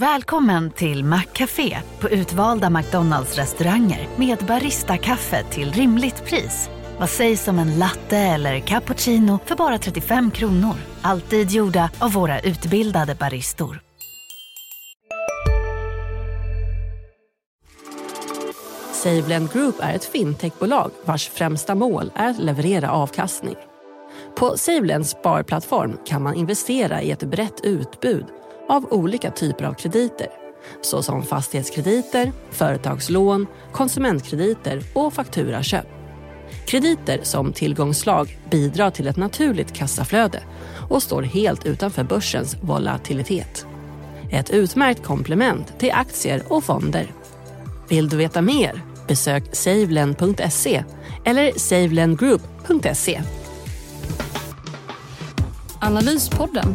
Välkommen 0.00 0.70
till 0.70 1.04
Maccafé 1.04 1.78
på 2.00 2.08
utvalda 2.08 2.70
McDonalds 2.70 3.36
restauranger 3.36 4.08
med 4.16 4.38
Baristakaffe 4.38 5.44
till 5.50 5.72
rimligt 5.72 6.24
pris. 6.24 6.70
Vad 6.98 7.10
sägs 7.10 7.48
om 7.48 7.58
en 7.58 7.78
latte 7.78 8.16
eller 8.16 8.60
cappuccino 8.60 9.38
för 9.44 9.56
bara 9.56 9.78
35 9.78 10.30
kronor? 10.30 10.74
Alltid 11.02 11.50
gjorda 11.50 11.90
av 11.98 12.12
våra 12.12 12.40
utbildade 12.40 13.14
baristor. 13.14 13.80
SaveLend 18.92 19.52
Group 19.52 19.76
är 19.80 19.94
ett 19.94 20.04
fintechbolag 20.04 20.90
vars 21.04 21.28
främsta 21.28 21.74
mål 21.74 22.10
är 22.14 22.30
att 22.30 22.38
leverera 22.38 22.90
avkastning. 22.90 23.56
På 24.38 24.56
SaveLends 24.56 25.10
sparplattform 25.10 25.98
kan 26.06 26.22
man 26.22 26.34
investera 26.34 27.02
i 27.02 27.10
ett 27.10 27.22
brett 27.22 27.60
utbud 27.62 28.26
av 28.68 28.92
olika 28.92 29.30
typer 29.30 29.64
av 29.64 29.74
krediter 29.74 30.28
såsom 30.80 31.22
fastighetskrediter, 31.22 32.32
företagslån, 32.50 33.46
konsumentkrediter 33.72 34.82
och 34.92 35.12
fakturaköp. 35.12 35.86
Krediter 36.66 37.20
som 37.22 37.52
tillgångslag 37.52 38.38
bidrar 38.50 38.90
till 38.90 39.08
ett 39.08 39.16
naturligt 39.16 39.72
kassaflöde 39.72 40.42
och 40.90 41.02
står 41.02 41.22
helt 41.22 41.66
utanför 41.66 42.04
börsens 42.04 42.56
volatilitet. 42.62 43.66
Ett 44.30 44.50
utmärkt 44.50 45.02
komplement 45.02 45.78
till 45.78 45.92
aktier 45.92 46.42
och 46.48 46.64
fonder. 46.64 47.12
Vill 47.88 48.08
du 48.08 48.16
veta 48.16 48.42
mer? 48.42 48.82
Besök 49.08 49.44
savelend.se 49.52 50.84
eller 51.24 51.52
savelendgroup.se. 51.58 53.22
Analyspodden 55.80 56.74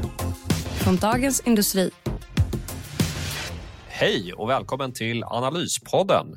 från 0.84 0.98
Dagens 0.98 1.40
Industri. 1.40 1.92
Hej 3.88 4.34
och 4.34 4.50
välkommen 4.50 4.94
till 4.94 5.24
Analyspodden. 5.24 6.28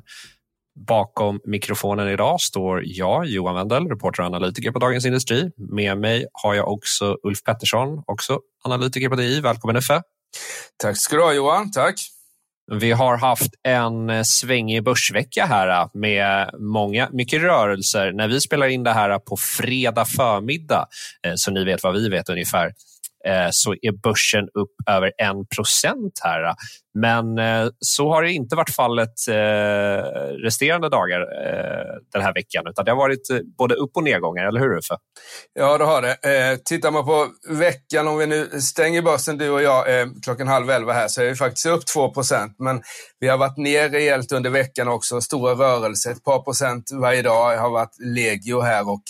Bakom 0.88 1.40
mikrofonen 1.44 2.08
idag 2.08 2.40
står 2.40 2.82
jag, 2.84 3.26
Johan 3.26 3.54
Wendel, 3.54 3.88
reporter 3.88 4.22
och 4.22 4.26
analytiker 4.26 4.70
på 4.70 4.78
Dagens 4.78 5.06
Industri. 5.06 5.50
Med 5.56 5.98
mig 5.98 6.26
har 6.32 6.54
jag 6.54 6.72
också 6.72 7.16
Ulf 7.22 7.42
Pettersson, 7.42 8.02
också 8.06 8.40
analytiker 8.64 9.08
på 9.08 9.16
DI. 9.16 9.40
Välkommen 9.40 9.76
Uffe. 9.76 10.02
Tack 10.76 10.96
ska 10.96 11.16
du 11.16 11.22
ha 11.22 11.32
Johan, 11.32 11.70
tack. 11.70 11.94
Vi 12.72 12.92
har 12.92 13.16
haft 13.16 13.50
en 13.62 14.24
svängig 14.24 14.84
börsvecka 14.84 15.46
här 15.46 15.88
med 15.94 16.50
många, 16.58 17.08
mycket 17.12 17.42
rörelser. 17.42 18.12
När 18.12 18.28
vi 18.28 18.40
spelar 18.40 18.66
in 18.66 18.82
det 18.82 18.92
här 18.92 19.18
på 19.18 19.36
fredag 19.36 20.04
förmiddag, 20.04 20.86
eh, 21.26 21.32
så 21.36 21.50
ni 21.50 21.64
vet 21.64 21.82
vad 21.82 21.94
vi 21.94 22.08
vet 22.08 22.28
ungefär, 22.28 22.72
Eh, 23.26 23.48
så 23.50 23.72
är 23.72 23.92
börsen 23.92 24.44
upp 24.54 24.70
över 24.90 25.06
1 25.06 25.12
procent 25.56 26.20
här. 26.22 26.54
Men 26.94 27.38
eh, 27.38 27.68
så 27.80 28.08
har 28.08 28.22
det 28.22 28.32
inte 28.32 28.56
varit 28.56 28.70
fallet 28.70 29.28
eh, 29.28 29.34
resterande 30.44 30.88
dagar 30.88 31.20
den 32.12 32.22
här 32.22 32.34
veckan, 32.34 32.64
utan 32.66 32.84
det 32.84 32.90
har 32.90 32.96
varit 32.96 33.28
både 33.58 33.74
upp 33.74 33.90
och 33.94 34.02
nedgångar, 34.02 34.44
eller 34.44 34.60
hur 34.60 34.78
Uffe? 34.78 34.96
Ja, 35.52 35.78
det 35.78 35.84
har 35.84 36.02
det. 36.02 36.58
Tittar 36.64 36.90
man 36.90 37.04
på 37.04 37.28
veckan, 37.48 38.08
om 38.08 38.18
vi 38.18 38.26
nu 38.26 38.60
stänger 38.60 39.02
börsen 39.02 39.38
du 39.38 39.50
och 39.50 39.62
jag 39.62 39.84
klockan 40.22 40.48
halv 40.48 40.70
elva 40.70 40.92
här, 40.92 41.08
så 41.08 41.22
är 41.22 41.26
vi 41.26 41.34
faktiskt 41.34 41.66
upp 41.66 41.86
2 41.86 42.10
procent. 42.10 42.56
Men 42.58 42.82
vi 43.20 43.28
har 43.28 43.38
varit 43.38 43.56
ner 43.56 43.88
rejält 43.88 44.32
under 44.32 44.50
veckan 44.50 44.88
också, 44.88 45.20
stora 45.20 45.52
rörelser, 45.54 46.10
ett 46.10 46.24
par 46.24 46.42
procent 46.42 46.90
varje 46.92 47.22
dag 47.22 47.56
har 47.56 47.70
varit 47.70 47.96
legio 48.00 48.60
här 48.60 48.88
och 48.88 49.02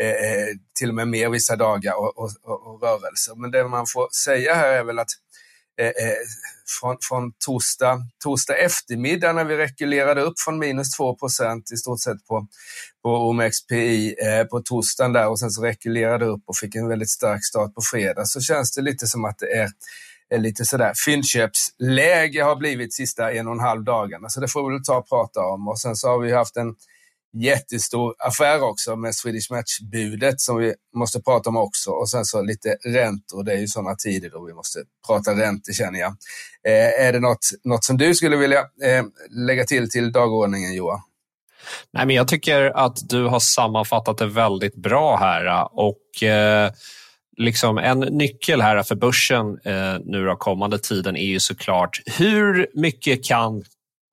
Eh, 0.00 0.08
eh, 0.08 0.48
till 0.78 0.88
och 0.88 0.94
med 0.94 1.08
mer 1.08 1.28
vissa 1.28 1.56
dagar 1.56 1.94
och, 1.94 2.18
och, 2.18 2.30
och, 2.44 2.82
rörelser. 2.82 3.34
Men 3.40 3.50
det 3.50 3.68
man 3.68 3.86
får 3.86 4.08
säga 4.24 4.54
här 4.54 4.72
är 4.72 4.84
väl 4.84 4.98
att 4.98 5.10
eh, 5.80 5.86
eh 5.86 6.16
från, 6.80 6.96
från 7.08 7.32
torsdag, 7.46 8.02
torsdag 8.24 8.56
eftermiddag 8.56 9.32
när 9.32 9.44
vi 9.44 9.56
rekylerade 9.56 10.20
upp 10.20 10.34
från 10.44 10.58
minus 10.58 10.98
2% 10.98 11.62
i 11.72 11.76
stort 11.76 12.00
sett 12.00 12.26
på, 12.28 12.46
på 13.02 13.28
OMXPI 13.28 14.14
eh, 14.24 14.44
på 14.44 14.60
torsdagen 14.60 15.12
där 15.12 15.28
och 15.28 15.38
sen 15.38 15.50
så 15.50 15.62
rekylerade 15.62 16.24
upp 16.24 16.42
och 16.46 16.56
fick 16.56 16.74
en 16.74 16.88
väldigt 16.88 17.10
stark 17.10 17.44
start 17.44 17.74
på 17.74 17.80
fredag 17.92 18.24
så 18.24 18.40
känns 18.40 18.74
det 18.74 18.82
lite 18.82 19.06
som 19.06 19.24
att 19.24 19.38
det 19.38 19.68
är 20.34 20.38
lite 20.38 20.64
sådär 20.64 20.92
fyndköpsläge 21.06 22.42
har 22.42 22.56
blivit 22.56 22.94
sista 22.94 23.32
en 23.32 23.46
och 23.46 23.52
en 23.52 23.60
halv 23.60 23.84
dagarna. 23.84 24.28
Så 24.28 24.40
det 24.40 24.48
får 24.48 24.68
vi 24.68 24.74
väl 24.74 24.84
ta 24.84 24.96
och 24.96 25.08
prata 25.08 25.40
om. 25.40 25.68
Och 25.68 25.80
sen 25.80 25.96
så 25.96 26.08
har 26.08 26.18
vi 26.18 26.32
haft 26.32 26.56
en 26.56 26.74
jättestor 27.42 28.14
affär 28.18 28.62
också 28.62 28.96
med 28.96 29.14
Swedish 29.14 29.50
Match-budet 29.50 30.40
som 30.40 30.56
vi 30.56 30.74
måste 30.96 31.20
prata 31.20 31.50
om 31.50 31.56
också. 31.56 31.90
Och 31.90 32.08
sen 32.08 32.24
så 32.24 32.42
lite 32.42 32.76
räntor. 32.84 33.44
Det 33.44 33.52
är 33.52 33.58
ju 33.58 33.66
sådana 33.66 33.94
tider 33.94 34.30
då 34.30 34.44
vi 34.44 34.54
måste 34.54 34.78
prata 35.06 35.30
räntor 35.30 35.72
känner 35.72 35.98
jag. 35.98 36.16
Eh, 36.66 37.06
är 37.06 37.12
det 37.12 37.20
något, 37.20 37.46
något 37.64 37.84
som 37.84 37.96
du 37.96 38.14
skulle 38.14 38.36
vilja 38.36 38.58
eh, 38.58 39.04
lägga 39.30 39.64
till 39.64 39.90
till 39.90 40.12
dagordningen 40.12 40.74
Johan? 40.74 41.00
Nej, 41.92 42.06
men 42.06 42.16
jag 42.16 42.28
tycker 42.28 42.76
att 42.76 43.08
du 43.08 43.24
har 43.24 43.40
sammanfattat 43.40 44.18
det 44.18 44.26
väldigt 44.26 44.76
bra 44.76 45.16
här. 45.16 45.46
Eh, 45.46 45.62
och 45.62 46.22
eh, 46.22 46.72
liksom 47.36 47.78
en 47.78 48.00
nyckel 48.00 48.60
här 48.60 48.82
för 48.82 48.94
börsen 48.94 49.58
eh, 49.64 49.98
nu 50.04 50.24
då 50.24 50.36
kommande 50.36 50.78
tiden 50.78 51.16
är 51.16 51.26
ju 51.26 51.40
såklart 51.40 52.00
hur 52.18 52.66
mycket 52.74 53.24
kan 53.24 53.64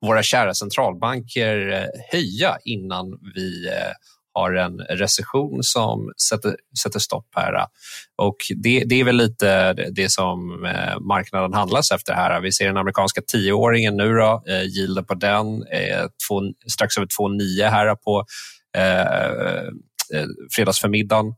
våra 0.06 0.24
kära 0.24 0.54
centralbanker 0.54 1.72
eh, 1.72 2.02
höja 2.12 2.58
innan 2.64 3.06
vi 3.36 3.68
eh, 3.68 3.94
har 4.34 4.54
en 4.54 4.80
recession 4.80 5.64
som 5.64 6.12
sätter, 6.30 6.56
sätter 6.84 7.00
stopp 7.00 7.28
här. 7.36 7.66
Och 8.18 8.36
det, 8.64 8.84
det 8.86 9.00
är 9.00 9.04
väl 9.04 9.16
lite 9.16 9.74
det 9.74 10.12
som 10.12 10.66
eh, 10.66 11.00
marknaden 11.00 11.54
handlas 11.54 11.92
efter 11.92 12.14
här. 12.14 12.42
Vi 12.42 12.52
ser 12.52 12.68
den 12.68 12.78
amerikanska 12.78 13.22
tioåringen 13.32 13.98
nu 13.98 14.14
då, 14.14 14.44
yielden 14.48 15.06
på 15.06 15.14
den 15.14 15.64
är 15.72 16.10
två, 16.28 16.42
strax 16.72 16.98
över 16.98 17.08
2,9 17.08 17.70
här 17.70 17.96
på 17.96 18.26
eh, 18.78 20.24
fredagsförmiddagen. 20.56 21.34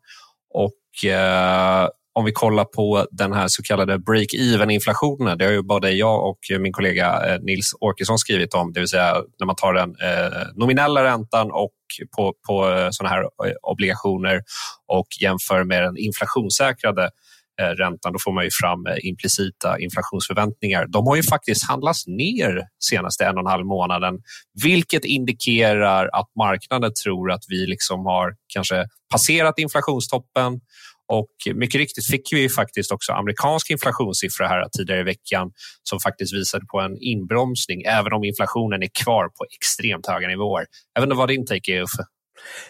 Och 0.54 1.10
eh, 1.10 1.90
om 2.16 2.26
vi 2.26 2.32
kollar 2.32 2.66
på 2.66 3.08
den 3.12 3.34
här 3.34 3.48
så 3.48 3.64
kallade 3.64 3.98
break-even-inflationen, 3.98 5.38
det 5.38 5.46
har 5.46 5.52
ju 5.52 5.64
både 5.64 5.92
jag 5.92 6.30
och 6.30 6.40
min 6.60 6.74
kollega 6.74 7.34
eh, 7.34 7.40
Nils 7.42 7.76
Åkesson 7.80 8.18
skrivit 8.18 8.54
om, 8.54 8.74
det 8.74 8.80
vill 8.80 8.90
säga 8.90 9.14
när 9.40 9.46
man 9.46 9.56
tar 9.56 9.74
den 9.74 9.90
eh, 9.90 10.48
nominella 10.56 11.04
räntan 11.04 11.52
och 11.52 11.74
på, 12.18 12.34
på 12.48 12.70
eh, 12.70 12.88
sådana 12.92 13.16
här 13.16 13.24
obligationer 13.62 14.42
och 14.88 15.08
jämför 15.22 15.64
med 15.64 15.84
den 15.84 15.98
inflationssäkrade 15.98 17.10
räntan, 17.58 18.14
då 18.14 18.20
får 18.20 18.34
man 18.34 18.44
ju 18.44 18.50
fram 18.62 18.86
implicita 19.02 19.80
inflationsförväntningar. 19.80 20.86
De 20.88 21.08
har 21.08 21.16
ju 21.16 21.24
faktiskt 21.24 21.68
handlats 21.68 22.08
ner 22.08 22.62
senaste 22.80 23.26
en 23.26 23.36
och 23.36 23.40
en 23.40 23.48
halv 23.48 23.66
månaden, 23.66 24.20
vilket 24.64 25.06
indikerar 25.06 26.10
att 26.14 26.30
marknaden 26.38 26.92
tror 27.04 27.32
att 27.32 27.44
vi 27.48 27.68
liksom 27.68 28.06
har 28.06 28.36
kanske 28.54 28.86
passerat 29.12 29.60
inflationstoppen 29.60 30.60
och 31.08 31.56
mycket 31.56 31.80
riktigt 31.80 32.08
fick 32.08 32.34
vi 32.34 32.50
faktiskt 32.50 32.92
också 32.92 33.12
amerikansk 33.12 33.70
inflationssiffra 33.72 34.48
här 34.48 34.68
tidigare 34.78 35.00
i 35.00 35.04
veckan 35.04 35.52
som 35.84 36.00
faktiskt 36.00 36.34
visade 36.34 36.66
på 36.66 36.80
en 36.80 36.98
inbromsning, 36.98 37.82
även 37.82 38.14
om 38.14 38.24
inflationen 38.24 38.84
är 38.84 38.90
kvar 39.04 39.24
på 39.28 39.46
extremt 39.60 40.08
höga 40.08 40.28
nivåer. 40.28 40.66
Jag 40.94 41.02
vet 41.02 41.08
inte 41.08 41.18
vad 41.18 41.30
din 41.30 41.46
take 41.46 41.72
är, 41.72 41.82
Uffe? 41.82 42.04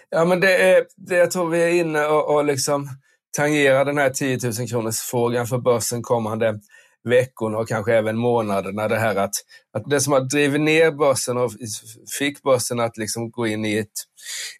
Ja, 0.10 0.26
men 0.26 0.40
det 0.40 0.58
är, 0.58 0.86
det 0.98 1.16
jag 1.16 1.32
tror 1.32 1.50
vi 1.50 1.64
är 1.64 1.70
inne 1.70 2.06
och, 2.06 2.36
och 2.36 2.46
liksom 2.46 2.90
tangerar 3.38 3.86
den 3.86 3.98
här 3.98 4.10
10 4.10 4.40
000 4.44 4.68
kronors 4.70 5.00
frågan 5.00 5.48
för 5.48 5.58
börsen 5.58 6.04
kommande 6.04 6.60
veckorna 7.06 7.58
och 7.58 7.68
kanske 7.68 7.94
även 7.94 8.18
månaderna. 8.18 8.88
Det 8.88 9.00
här 9.00 9.16
att, 9.16 9.36
att 9.74 9.90
det 9.90 10.02
som 10.02 10.14
har 10.14 10.20
drivit 10.20 10.62
ner 10.62 10.92
börsen 10.92 11.38
och 11.38 11.52
fick 12.20 12.44
börsen 12.44 12.80
att 12.80 12.98
liksom 12.98 13.32
gå 13.32 13.48
in 13.48 13.66
i 13.66 13.78
ett, 13.78 13.92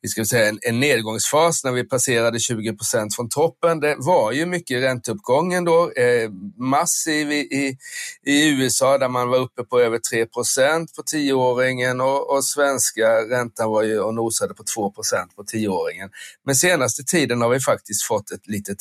vi 0.02 0.10
ska 0.10 0.26
säga 0.26 0.50
en, 0.50 0.60
en 0.62 0.80
nedgångsfas 0.80 1.64
när 1.64 1.72
vi 1.72 1.84
passerade 1.84 2.40
20 2.40 2.76
procent 2.76 3.16
från 3.16 3.30
toppen. 3.30 3.80
Det 3.80 3.96
var 3.98 4.32
ju 4.32 4.46
mycket 4.46 4.84
ränteuppgången 4.84 5.66
då, 5.66 5.92
eh, 5.92 6.30
massiv 6.58 7.32
i, 7.32 7.40
i, 7.40 7.78
i, 8.26 8.50
USA 8.50 8.98
där 8.98 9.10
man 9.10 9.30
var 9.30 9.38
uppe 9.38 9.64
på 9.64 9.80
över 9.80 10.00
3 10.12 10.26
procent 10.26 10.96
på 10.96 11.04
tioåringen 11.04 12.02
och, 12.02 12.36
och 12.36 12.46
svenska 12.46 13.08
räntan 13.08 13.70
var 13.70 13.84
ju 13.84 14.00
och 14.00 14.14
nosade 14.14 14.54
på 14.54 14.64
2 14.76 14.92
procent 14.92 15.36
på 15.36 15.44
tioåringen. 15.44 16.10
Men 16.46 16.56
senaste 16.56 17.04
tiden 17.04 17.42
har 17.42 17.50
vi 17.50 17.60
faktiskt 17.60 18.04
fått 18.04 18.32
ett 18.32 18.48
litet 18.48 18.78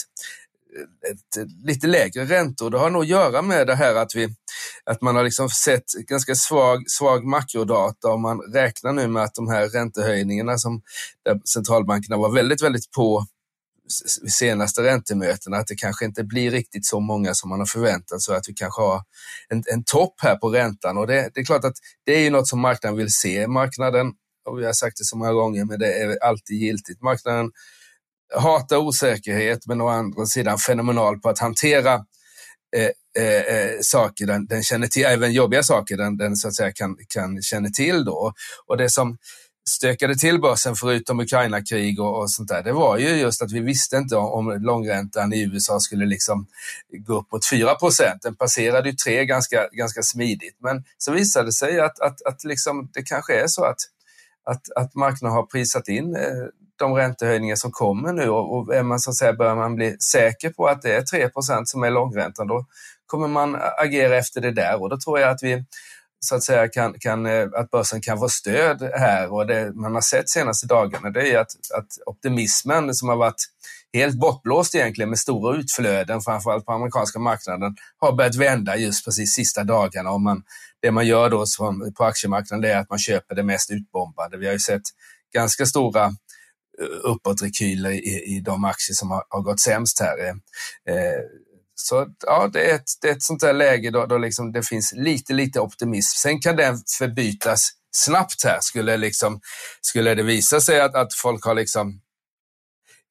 ett, 1.11 1.49
lite 1.65 1.87
lägre 1.87 2.25
räntor. 2.25 2.71
Det 2.71 2.79
har 2.79 2.91
nog 2.91 3.03
att 3.03 3.09
göra 3.09 3.43
med 3.43 3.67
det 3.67 3.75
här 3.75 3.94
att, 3.94 4.15
vi, 4.15 4.29
att 4.85 5.03
man 5.03 5.17
har 5.17 5.25
liksom 5.25 5.49
sett 5.49 5.93
ganska 5.93 6.35
svag, 6.35 6.85
svag 6.87 7.25
makrodata 7.25 8.09
och 8.09 8.21
man 8.21 8.41
räknar 8.41 8.93
nu 8.93 9.09
med 9.09 9.23
att 9.23 9.35
de 9.35 9.49
här 9.49 9.69
räntehöjningarna 9.69 10.59
som 10.59 10.82
där 11.25 11.41
centralbankerna 11.55 12.17
var 12.17 12.35
väldigt, 12.35 12.62
väldigt 12.62 12.91
på 12.91 13.26
senaste 14.29 14.82
räntemötena, 14.82 15.56
att 15.56 15.67
det 15.67 15.75
kanske 15.75 16.05
inte 16.05 16.25
blir 16.25 16.50
riktigt 16.50 16.87
så 16.87 17.00
många 17.00 17.35
som 17.35 17.50
man 17.50 17.59
har 17.59 17.67
förväntat 17.67 18.23
sig, 18.23 18.37
att 18.37 18.49
vi 18.49 18.55
kanske 18.55 18.82
har 18.82 19.03
en, 19.49 19.62
en 19.73 19.85
topp 19.85 20.15
här 20.19 20.37
på 20.37 20.49
räntan. 20.49 20.99
Och 20.99 21.06
det, 21.06 21.31
det 21.35 21.41
är 21.41 21.44
klart 21.44 21.65
att 21.65 21.76
det 22.05 22.15
är 22.15 22.21
ju 22.21 22.31
något 22.31 22.49
som 22.49 22.61
marknaden 22.61 22.99
vill 22.99 23.12
se. 23.12 23.47
Marknaden, 23.47 24.12
och 24.44 24.59
vi 24.59 24.65
har 24.65 24.73
sagt 24.73 24.97
det 24.99 25.05
så 25.05 25.17
många 25.17 25.32
gånger, 25.32 25.65
men 25.65 25.79
det 25.79 25.93
är 25.93 26.25
alltid 26.25 26.56
giltigt. 26.56 27.03
Marknaden 27.03 27.50
hatar 28.37 28.76
osäkerhet 28.76 29.67
men 29.67 29.81
å 29.81 29.88
andra 29.88 30.26
sidan 30.26 30.59
fenomenal 30.59 31.21
på 31.21 31.29
att 31.29 31.38
hantera 31.38 31.94
eh, 32.76 32.91
eh, 33.25 33.56
eh, 33.56 33.79
saker 33.81 34.26
den, 34.26 34.47
den 34.47 34.62
känner 34.62 34.87
till, 34.87 35.05
även 35.05 35.32
jobbiga 35.32 35.62
saker 35.62 35.97
den, 35.97 36.17
den 36.17 36.37
så 36.37 36.49
att 36.49 36.56
säga 36.56 36.73
kan, 36.73 36.97
kan 37.09 37.43
känna 37.43 37.69
till 37.69 38.05
då. 38.05 38.32
Och 38.67 38.76
det 38.76 38.91
som 38.91 39.17
stökade 39.69 40.15
till 40.17 40.41
börsen 40.41 40.76
förutom 40.76 41.21
Ukraina-krig 41.21 42.00
och, 42.00 42.21
och, 42.21 42.31
sånt 42.31 42.49
där, 42.49 42.62
det 42.62 42.73
var 42.73 42.99
ju 42.99 43.09
just 43.09 43.43
att 43.43 43.53
vi 43.53 43.61
visste 43.61 43.97
inte 43.97 44.17
om, 44.17 44.32
om 44.32 44.62
långräntan 44.62 45.32
i 45.32 45.43
USA 45.43 45.81
skulle 45.81 46.06
liksom 46.06 46.47
gå 47.06 47.19
upp 47.19 47.32
mot 47.32 47.49
4 47.50 47.75
procent. 47.75 48.23
Den 48.23 48.37
passerade 48.37 48.88
ju 48.88 48.97
3 48.97 49.25
ganska, 49.25 49.69
ganska 49.73 50.03
smidigt, 50.03 50.56
men 50.62 50.85
så 50.99 51.12
visade 51.12 51.47
det 51.47 51.53
sig 51.53 51.81
att, 51.81 52.00
att, 52.00 52.23
att 52.23 52.44
liksom, 52.44 52.91
det 52.93 53.03
kanske 53.03 53.35
är 53.35 53.47
så 53.47 53.65
att, 53.65 53.81
att, 54.44 54.62
att 54.76 54.94
marknaden 54.94 55.37
har 55.37 55.47
prisat 55.47 55.88
in 55.88 56.17
eh, 56.17 56.47
de 56.79 56.94
räntehöjningar 56.94 57.56
som 57.56 57.73
kommer 57.73 58.12
nu 58.12 58.29
och, 58.29 58.75
är 58.75 58.82
man 58.82 59.00
så 59.00 59.11
att 59.11 59.17
säga, 59.17 59.32
börjar 59.32 59.56
man 59.56 59.75
bli 59.75 59.97
säker 59.99 60.50
på 60.50 60.67
att 60.67 60.82
det 60.82 60.94
är 60.94 61.00
3% 61.00 61.65
som 61.65 61.82
är 61.82 61.91
långräntan, 61.91 62.47
då 62.47 62.67
kommer 63.06 63.29
man 63.29 63.59
agera 63.79 64.17
efter 64.17 64.41
det 64.41 64.50
där 64.50 64.82
och 64.82 64.91
då 64.91 64.99
tror 64.99 65.21
jag 65.21 65.31
att 65.31 65.43
vi 65.43 65.65
så 66.21 66.35
att 66.35 66.43
säga 66.43 66.69
kan, 66.69 66.94
kan, 66.99 67.26
eh, 67.26 67.49
att 67.55 67.71
börsen 67.71 68.00
kan 68.00 68.19
få 68.19 68.29
stöd 68.29 68.82
här 68.94 69.32
och 69.32 69.47
det 69.47 69.73
man 69.75 69.94
har 69.94 70.00
sett 70.00 70.29
senaste 70.29 70.67
dagarna 70.67 71.11
det 71.11 71.32
är 71.32 71.38
att, 71.38 71.50
att 71.79 71.87
optimismen 72.06 72.94
som 72.94 73.09
har 73.09 73.17
varit 73.17 73.43
helt 73.94 74.19
bortblåst 74.19 74.75
egentligen 74.75 75.09
med 75.09 75.19
stora 75.19 75.56
utflöden, 75.56 76.21
framförallt 76.21 76.67
på 76.67 76.73
amerikanska 76.73 77.19
marknaden, 77.19 77.76
har 77.99 78.12
börjat 78.12 78.37
vända 78.37 78.76
just 78.76 79.05
precis 79.05 79.35
sista 79.35 79.65
dagarna. 79.65 80.11
Och 80.11 80.21
man, 80.21 80.43
det 80.82 80.91
man 80.91 81.06
gör 81.06 81.31
då 81.31 81.44
på 81.97 82.05
aktiemarknaden 82.05 82.71
är 82.71 82.76
att 82.76 82.91
man 82.91 82.99
köper 82.99 83.35
det 83.35 83.43
mest 83.43 83.71
utbombade. 83.71 84.37
Vi 84.37 84.47
har 84.47 84.53
ju 84.53 84.59
sett 84.59 84.82
ganska 85.35 85.67
stora 85.67 86.12
Eh, 86.81 87.11
uppåtrekyler 87.11 87.91
i, 87.91 88.37
i 88.37 88.41
de 88.41 88.65
aktier 88.65 88.94
som 88.94 89.11
har, 89.11 89.25
har 89.29 89.41
gått 89.41 89.61
sämst 89.61 90.00
här. 90.00 90.19
Eh, 90.19 90.35
eh 90.94 91.21
så 91.76 92.06
ja, 92.26 92.50
det 92.53 92.71
är 92.71 92.75
ett, 92.75 92.91
det 93.00 93.09
är 93.09 93.12
ett 93.12 93.23
sånt 93.23 93.41
där 93.41 93.53
läge 93.53 93.91
då, 93.91 94.06
då 94.06 94.19
liksom 94.19 94.53
det 94.53 94.62
finns 94.62 94.93
lite, 94.97 95.32
lite 95.32 95.61
optimism. 95.61 96.17
Sen 96.17 96.41
kan 96.41 96.56
den 96.56 96.79
förbytas 96.99 97.71
snabbt 97.91 98.44
här. 98.44 98.59
Skulle, 98.61 98.97
liksom, 98.97 99.41
skulle 99.81 100.15
det 100.15 100.23
visa 100.23 100.61
sig 100.61 100.81
att, 100.81 100.94
att 100.94 101.15
folk 101.15 101.44
har 101.44 101.55
liksom 101.55 102.00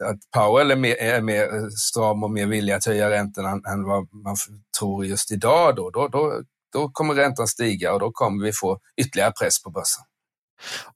att 0.04 0.20
Powell 0.32 0.72
är 0.72 0.76
mer, 0.76 0.96
är 0.96 1.22
mer 1.22 1.70
stram 1.70 2.24
och 2.24 2.32
mer 2.32 2.48
villig 2.48 2.74
att 2.74 2.86
höja 2.86 3.10
räntorna 3.10 3.50
än, 3.50 3.66
än 3.66 3.84
vad 3.84 4.14
man 4.14 4.36
tror 4.80 5.06
just 5.06 5.32
idag, 5.32 5.76
då, 5.76 5.90
då, 5.90 6.08
då, 6.08 6.42
då 6.74 6.90
kommer 6.90 7.14
räntan 7.14 7.48
stiga 7.48 7.94
och 7.94 8.00
då 8.00 8.12
kommer 8.12 8.46
vi 8.46 8.52
få 8.54 8.80
ytterligare 9.02 9.32
press 9.32 9.64
på 9.64 9.70
börsen. 9.70 10.04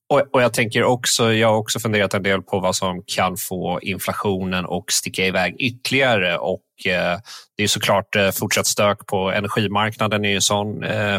Och, 0.09 0.23
och, 0.33 0.41
jag 0.41 0.53
tänker 0.53 0.83
också, 0.83 1.33
jag 1.33 1.47
har 1.47 1.57
också 1.57 1.79
funderat 1.79 2.13
en 2.13 2.23
del 2.23 2.41
på 2.41 2.59
vad 2.59 2.75
som 2.75 3.03
kan 3.05 3.37
få 3.37 3.79
inflationen 3.81 4.65
att 4.65 4.91
sticka 4.91 5.25
iväg 5.25 5.55
ytterligare 5.59 6.37
och 6.37 6.63
eh, 6.85 7.19
det 7.57 7.63
är 7.63 7.67
såklart 7.67 8.15
eh, 8.15 8.31
fortsatt 8.31 8.67
stök 8.67 9.05
på 9.05 9.31
energimarknaden 9.31 10.25
är 10.25 10.29
ju 10.29 10.41
sån, 10.41 10.83
eh, 10.83 11.15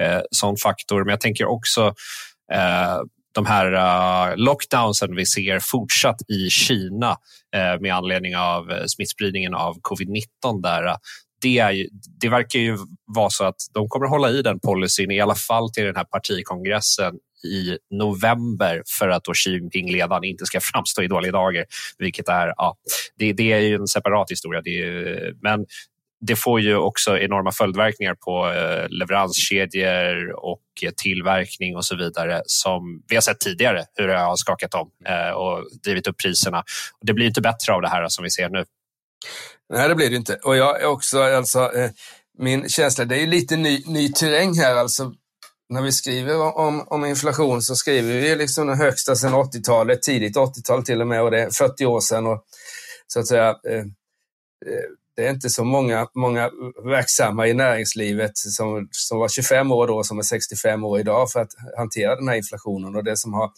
eh 0.00 0.20
sån 0.30 0.56
faktor, 0.56 1.04
men 1.04 1.10
jag 1.10 1.20
tänker 1.20 1.44
också 1.44 1.94
eh, 2.52 2.98
de 3.34 3.46
här 3.46 3.72
eh, 3.72 4.36
lockdownsen 4.36 5.16
vi 5.16 5.26
ser 5.26 5.58
fortsatt 5.58 6.16
i 6.28 6.50
Kina 6.50 7.10
eh, 7.56 7.80
med 7.80 7.94
anledning 7.94 8.36
av 8.36 8.70
eh, 8.70 8.84
smittspridningen 8.86 9.54
av 9.54 9.74
covid-19 9.80 10.62
där. 10.62 10.96
Det, 11.42 11.58
är 11.58 11.86
det 12.20 12.28
verkar 12.28 12.58
ju 12.58 12.78
vara 13.14 13.30
så 13.30 13.44
att 13.44 13.56
de 13.74 13.88
kommer 13.88 14.06
hålla 14.06 14.30
i 14.30 14.42
den 14.42 14.60
policyn 14.60 15.10
i 15.10 15.20
alla 15.20 15.34
fall 15.34 15.72
till 15.72 15.84
den 15.84 15.96
här 15.96 16.04
partikongressen 16.04 17.14
i 17.44 17.78
november 17.90 18.82
för 18.98 19.08
att 19.08 19.24
då 19.24 19.34
Xi 19.34 19.50
Jinping-ledaren 19.50 20.24
inte 20.24 20.46
ska 20.46 20.60
framstå 20.72 21.02
i 21.02 21.08
dåliga 21.08 21.32
dagar. 21.32 21.64
Vilket 21.98 22.28
är, 22.28 22.54
ja, 22.56 22.76
det, 23.18 23.32
det 23.32 23.52
är 23.52 23.58
ju 23.58 23.74
en 23.74 23.86
separat 23.86 24.30
historia. 24.30 24.60
Det 24.60 24.82
är, 24.82 25.34
men 25.42 25.66
det 26.26 26.36
får 26.36 26.60
ju 26.60 26.76
också 26.76 27.18
enorma 27.18 27.52
följdverkningar 27.52 28.14
på 28.14 28.52
eh, 28.52 28.88
leveranskedjor 28.88 30.44
och 30.44 30.62
eh, 30.82 30.90
tillverkning 30.96 31.76
och 31.76 31.84
så 31.84 31.96
vidare 31.96 32.42
som 32.46 33.02
vi 33.08 33.16
har 33.16 33.22
sett 33.22 33.40
tidigare 33.40 33.84
hur 33.94 34.08
det 34.08 34.18
har 34.18 34.36
skakat 34.36 34.74
om 34.74 34.90
eh, 35.06 35.30
och 35.30 35.64
drivit 35.84 36.06
upp 36.06 36.18
priserna. 36.18 36.64
Det 37.00 37.12
blir 37.12 37.26
inte 37.26 37.40
bättre 37.40 37.72
av 37.72 37.82
det 37.82 37.88
här 37.88 38.08
som 38.08 38.22
vi 38.22 38.30
ser 38.30 38.48
nu. 38.48 38.64
Nej, 39.74 39.88
det 39.88 39.94
blir 39.94 40.10
det 40.10 40.16
inte. 40.16 40.34
Och 40.34 40.56
jag 40.56 40.82
är 40.82 40.86
också, 40.86 41.22
alltså, 41.22 41.70
min 42.38 42.68
känsla, 42.68 43.04
det 43.04 43.22
är 43.22 43.26
lite 43.26 43.56
ny, 43.56 43.82
ny 43.86 44.12
terräng 44.12 44.54
här. 44.54 44.74
Alltså, 44.74 45.12
när 45.68 45.82
vi 45.82 45.92
skriver 45.92 46.58
om, 46.58 46.84
om 46.88 47.04
inflation 47.04 47.62
så 47.62 47.76
skriver 47.76 48.20
vi 48.20 48.36
liksom 48.36 48.66
den 48.66 48.78
högsta 48.78 49.16
sedan 49.16 49.34
80-talet, 49.34 50.02
tidigt 50.02 50.36
80-tal 50.36 50.84
till 50.84 51.00
och 51.00 51.06
med, 51.06 51.22
och 51.22 51.30
det 51.30 51.42
är 51.42 51.50
40 51.50 51.86
år 51.86 52.00
sedan. 52.00 52.26
Och, 52.26 52.44
så 53.06 53.20
att 53.20 53.26
säga, 53.26 53.48
eh, 53.48 53.78
eh, 53.78 53.84
det 55.16 55.26
är 55.26 55.30
inte 55.30 55.50
så 55.50 55.64
många, 55.64 56.08
många 56.14 56.50
verksamma 56.84 57.46
i 57.46 57.54
näringslivet 57.54 58.32
som, 58.34 58.88
som 58.90 59.18
var 59.18 59.28
25 59.28 59.72
år 59.72 59.86
då 59.86 60.04
som 60.04 60.18
är 60.18 60.22
65 60.22 60.84
år 60.84 61.00
idag 61.00 61.30
för 61.30 61.40
att 61.40 61.50
hantera 61.76 62.16
den 62.16 62.28
här 62.28 62.36
inflationen. 62.36 62.96
Och 62.96 63.04
det 63.04 63.16
som, 63.16 63.32
har, 63.32 63.50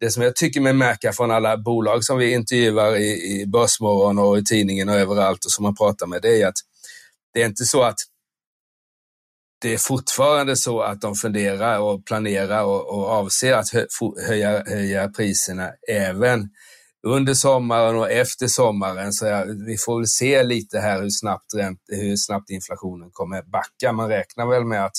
det 0.00 0.10
som 0.10 0.22
jag 0.22 0.36
tycker 0.36 0.60
mig 0.60 0.72
märka 0.72 1.12
från 1.12 1.30
alla 1.30 1.56
bolag 1.56 2.04
som 2.04 2.18
vi 2.18 2.32
intervjuar 2.32 2.96
i, 2.96 3.40
i 3.40 3.46
Börsmorgon 3.46 4.18
och 4.18 4.38
i 4.38 4.44
tidningen 4.44 4.88
och 4.88 4.94
överallt 4.94 5.44
och 5.44 5.50
som 5.50 5.62
man 5.62 5.76
pratar 5.76 6.06
med, 6.06 6.22
det 6.22 6.42
är 6.42 6.46
att 6.46 6.58
det 7.34 7.42
är 7.42 7.46
inte 7.46 7.64
så 7.64 7.82
att 7.82 7.98
det 9.60 9.74
är 9.74 9.78
fortfarande 9.78 10.56
så 10.56 10.80
att 10.80 11.00
de 11.00 11.14
funderar 11.14 11.78
och 11.78 12.06
planerar 12.06 12.64
och, 12.64 12.88
och 12.88 13.08
avser 13.08 13.52
att 13.52 13.68
höja, 14.28 14.64
höja 14.66 15.08
priserna 15.08 15.70
även 15.88 16.48
under 17.06 17.34
sommaren 17.34 17.96
och 17.96 18.10
efter 18.10 18.46
sommaren. 18.46 19.12
Så 19.12 19.26
ja, 19.26 19.44
vi 19.66 19.76
får 19.76 19.98
väl 19.98 20.06
se 20.06 20.42
lite 20.42 20.80
här 20.80 21.02
hur 21.02 21.10
snabbt, 21.10 21.44
hur 21.88 22.16
snabbt 22.16 22.50
inflationen 22.50 23.10
kommer 23.12 23.42
backa. 23.42 23.92
Man 23.92 24.08
räknar 24.08 24.46
väl 24.46 24.64
med 24.64 24.84
att, 24.84 24.96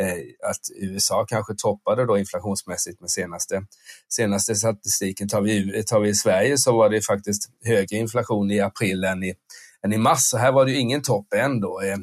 eh, 0.00 0.50
att 0.50 0.60
USA 0.80 1.26
kanske 1.28 1.54
toppade 1.54 2.06
då 2.06 2.18
inflationsmässigt 2.18 3.00
med 3.00 3.10
senaste, 3.10 3.62
senaste 4.08 4.54
statistiken. 4.54 5.28
Tar 5.28 5.40
vi, 5.40 5.84
tar 5.84 6.00
vi 6.00 6.08
i 6.08 6.14
Sverige 6.14 6.58
så 6.58 6.72
var 6.76 6.88
det 6.90 7.06
faktiskt 7.06 7.42
högre 7.64 7.96
inflation 7.96 8.50
i 8.50 8.60
april 8.60 9.04
än 9.04 9.22
i, 9.22 9.34
än 9.84 9.92
i 9.92 9.98
mars. 9.98 10.22
Så 10.22 10.38
här 10.38 10.52
var 10.52 10.64
det 10.64 10.72
ju 10.72 10.78
ingen 10.78 11.02
topp 11.02 11.26
ändå. 11.34 11.80
Eh 11.80 11.96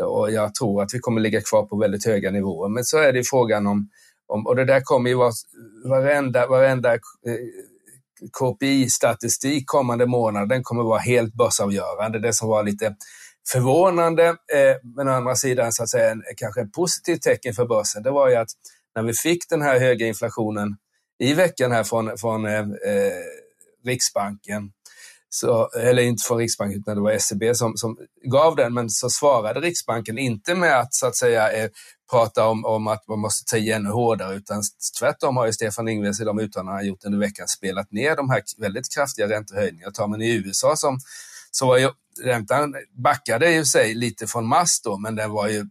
och 0.00 0.30
jag 0.30 0.54
tror 0.54 0.82
att 0.82 0.94
vi 0.94 0.98
kommer 0.98 1.20
ligga 1.20 1.40
kvar 1.40 1.62
på 1.62 1.76
väldigt 1.76 2.06
höga 2.06 2.30
nivåer. 2.30 2.68
Men 2.68 2.84
så 2.84 2.98
är 2.98 3.12
det 3.12 3.24
frågan 3.24 3.66
om, 3.66 3.88
om 4.26 4.46
och 4.46 4.56
det 4.56 4.64
där 4.64 4.80
kommer 4.80 5.10
ju 5.10 5.16
vara 5.16 5.32
varenda, 5.84 6.46
varenda 6.46 6.94
eh, 6.94 6.98
KPI-statistik 8.38 9.66
kommande 9.66 10.06
månad, 10.06 10.48
den 10.48 10.62
kommer 10.62 10.82
vara 10.82 10.98
helt 10.98 11.34
börsavgörande. 11.34 12.18
Det 12.18 12.32
som 12.32 12.48
var 12.48 12.62
lite 12.62 12.96
förvånande, 13.52 14.26
eh, 14.28 14.76
men 14.96 15.08
å 15.08 15.10
andra 15.10 15.34
sidan 15.34 15.72
så 15.72 15.82
att 15.82 15.88
säga 15.88 16.10
en, 16.10 16.22
kanske 16.36 16.60
ett 16.60 16.72
positivt 16.72 17.22
tecken 17.22 17.54
för 17.54 17.66
börsen, 17.66 18.02
det 18.02 18.10
var 18.10 18.28
ju 18.28 18.36
att 18.36 18.50
när 18.94 19.02
vi 19.02 19.12
fick 19.12 19.48
den 19.48 19.62
här 19.62 19.80
höga 19.80 20.06
inflationen 20.06 20.76
i 21.18 21.34
veckan 21.34 21.72
här 21.72 21.84
från, 21.84 22.18
från 22.18 22.46
eh, 22.46 22.58
eh 22.60 23.12
Riksbanken 23.84 24.72
så, 25.32 25.68
eller 25.68 26.02
inte 26.02 26.22
från 26.26 26.38
Riksbanken 26.38 26.78
utan 26.80 26.96
det 26.96 27.02
var 27.02 27.18
SEB 27.18 27.56
som, 27.56 27.76
som 27.76 27.96
gav 28.24 28.56
den, 28.56 28.74
men 28.74 28.90
så 28.90 29.10
svarade 29.10 29.60
Riksbanken 29.60 30.18
inte 30.18 30.54
med 30.54 30.80
att 30.80 30.94
så 30.94 31.06
att 31.06 31.16
säga 31.16 31.52
eh, 31.52 31.70
prata 32.10 32.48
om, 32.48 32.64
om 32.64 32.86
att 32.86 33.08
man 33.08 33.18
måste 33.18 33.44
ta 33.50 33.56
igen 33.56 33.86
hårdare, 33.86 34.34
utan 34.34 34.62
tvärtom 34.98 35.36
har 35.36 35.46
ju 35.46 35.52
Stefan 35.52 35.88
Ingves 35.88 36.20
i 36.20 36.24
de 36.24 36.38
uttalanden 36.38 36.74
han 36.74 36.86
gjort 36.86 37.04
under 37.04 37.18
veckan 37.18 37.48
spelat 37.48 37.92
ner 37.92 38.16
de 38.16 38.30
här 38.30 38.42
väldigt 38.58 38.94
kraftiga 38.94 39.28
räntehöjningarna. 39.28 39.92
Tar 39.92 40.08
man 40.08 40.22
i 40.22 40.34
USA 40.34 40.76
som, 40.76 40.98
så 41.50 41.66
var 41.66 41.78
ju 41.78 41.90
räntan 42.24 42.74
backade 43.04 43.54
i 43.54 43.64
sig 43.64 43.94
lite 43.94 44.26
från 44.26 44.46
mars 44.46 44.80
då, 44.84 44.98
men 44.98 45.16
den 45.16 45.30
var 45.30 45.48
ju 45.48 45.66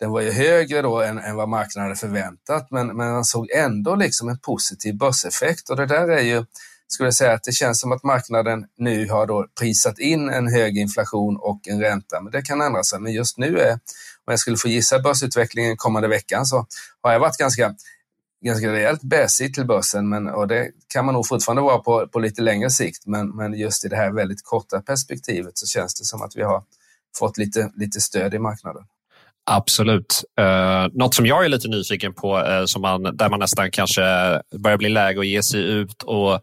den 0.00 0.10
var 0.10 0.20
ju 0.20 0.30
högre 0.30 0.82
då 0.82 1.02
än, 1.02 1.18
än 1.18 1.36
vad 1.36 1.48
marknaden 1.48 1.88
hade 1.88 2.00
förväntat, 2.00 2.70
men, 2.70 2.86
men 2.86 3.12
man 3.12 3.24
såg 3.24 3.50
ändå 3.50 3.94
liksom 3.94 4.28
en 4.28 4.38
positiv 4.38 4.96
börseffekt 4.98 5.70
och 5.70 5.76
det 5.76 5.86
där 5.86 6.08
är 6.08 6.22
ju 6.22 6.44
skulle 6.88 7.06
jag 7.06 7.14
säga 7.14 7.32
att 7.32 7.44
det 7.44 7.52
känns 7.52 7.80
som 7.80 7.92
att 7.92 8.02
marknaden 8.02 8.66
nu 8.76 9.08
har 9.08 9.26
då 9.26 9.46
prisat 9.60 9.98
in 9.98 10.28
en 10.28 10.48
hög 10.48 10.78
inflation 10.78 11.36
och 11.36 11.68
en 11.68 11.80
ränta. 11.80 12.20
Men 12.20 12.32
det 12.32 12.42
kan 12.42 12.60
ändra 12.60 12.82
sig. 12.82 13.00
Men 13.00 13.12
just 13.12 13.38
nu 13.38 13.58
är, 13.58 13.72
om 13.72 14.30
jag 14.30 14.38
skulle 14.38 14.56
få 14.56 14.68
gissa 14.68 14.98
börsutvecklingen 14.98 15.76
kommande 15.76 16.08
veckan, 16.08 16.46
så 16.46 16.66
har 17.02 17.12
jag 17.12 17.20
varit 17.20 17.36
ganska 17.36 17.74
ganska 18.44 18.72
rejält 18.72 19.02
bäsig 19.02 19.54
till 19.54 19.66
börsen 19.66 20.08
men, 20.08 20.28
och 20.28 20.48
det 20.48 20.70
kan 20.88 21.04
man 21.04 21.14
nog 21.14 21.26
fortfarande 21.26 21.62
vara 21.62 21.78
på, 21.78 22.08
på 22.08 22.18
lite 22.18 22.42
längre 22.42 22.70
sikt. 22.70 23.06
Men, 23.06 23.36
men 23.36 23.54
just 23.54 23.84
i 23.84 23.88
det 23.88 23.96
här 23.96 24.10
väldigt 24.10 24.44
korta 24.44 24.80
perspektivet 24.80 25.58
så 25.58 25.66
känns 25.66 25.94
det 25.94 26.04
som 26.04 26.22
att 26.22 26.36
vi 26.36 26.42
har 26.42 26.62
fått 27.18 27.38
lite, 27.38 27.70
lite 27.74 28.00
stöd 28.00 28.34
i 28.34 28.38
marknaden. 28.38 28.84
Absolut. 29.46 30.24
Uh, 30.40 30.88
något 30.92 31.14
som 31.14 31.26
jag 31.26 31.44
är 31.44 31.48
lite 31.48 31.68
nyfiken 31.68 32.14
på, 32.14 32.38
uh, 32.38 32.64
som 32.64 32.82
man, 32.82 33.02
där 33.02 33.30
man 33.30 33.40
nästan 33.40 33.70
kanske 33.70 34.02
börjar 34.58 34.78
bli 34.78 34.88
läge 34.88 35.20
att 35.20 35.26
ge 35.26 35.42
sig 35.42 35.60
ut 35.60 36.02
och 36.02 36.40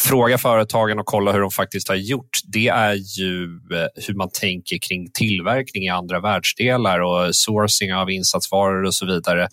fråga 0.00 0.38
företagen 0.38 0.98
och 0.98 1.06
kolla 1.06 1.32
hur 1.32 1.40
de 1.40 1.50
faktiskt 1.50 1.88
har 1.88 1.94
gjort, 1.94 2.38
det 2.44 2.68
är 2.68 2.94
ju 2.94 3.44
eh, 3.44 4.04
hur 4.06 4.14
man 4.14 4.28
tänker 4.32 4.78
kring 4.78 5.10
tillverkning 5.10 5.84
i 5.84 5.88
andra 5.88 6.20
världsdelar 6.20 7.00
och 7.00 7.36
sourcing 7.36 7.94
av 7.94 8.10
insatsvaror 8.10 8.84
och 8.84 8.94
så 8.94 9.06
vidare. 9.06 9.48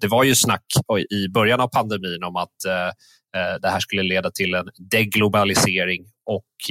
Det 0.00 0.06
var 0.06 0.24
ju 0.24 0.34
snack 0.34 0.64
i 1.10 1.28
början 1.28 1.60
av 1.60 1.68
pandemin 1.68 2.24
om 2.24 2.36
att 2.36 2.56
det 3.62 3.68
här 3.68 3.80
skulle 3.80 4.02
leda 4.02 4.30
till 4.30 4.54
en 4.54 4.68
deglobalisering 4.90 6.04
och 6.26 6.70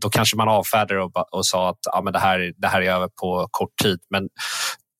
då 0.00 0.10
kanske 0.10 0.36
man 0.36 0.48
avfärdade 0.48 1.02
och, 1.02 1.34
och 1.34 1.46
sa 1.46 1.70
att 1.70 1.78
ja, 1.82 2.00
men 2.04 2.12
det, 2.12 2.18
här, 2.18 2.52
det 2.56 2.66
här 2.66 2.82
är 2.82 2.90
över 2.90 3.08
på 3.20 3.48
kort 3.50 3.76
tid. 3.82 3.98
Men 4.10 4.28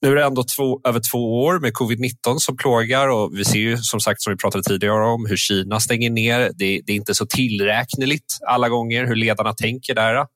nu 0.02 0.12
är 0.12 0.16
det 0.16 0.24
ändå 0.24 0.44
två, 0.56 0.80
över 0.84 1.00
två 1.12 1.42
år 1.44 1.60
med 1.60 1.72
covid-19 1.72 2.38
som 2.38 2.56
plågar 2.56 3.08
och 3.08 3.38
vi 3.38 3.44
ser 3.44 3.58
ju 3.58 3.76
som 3.76 4.00
sagt 4.00 4.22
som 4.22 4.32
vi 4.32 4.36
pratade 4.36 4.64
tidigare 4.64 5.04
om 5.04 5.26
hur 5.26 5.36
Kina 5.36 5.80
stänger 5.80 6.10
ner. 6.10 6.40
Det, 6.40 6.80
det 6.86 6.92
är 6.92 6.96
inte 6.96 7.14
så 7.14 7.26
tillräkneligt 7.26 8.38
alla 8.46 8.68
gånger 8.68 9.06
hur 9.06 9.16
ledarna 9.16 9.52
tänker 9.52 9.94
där. 9.94 10.26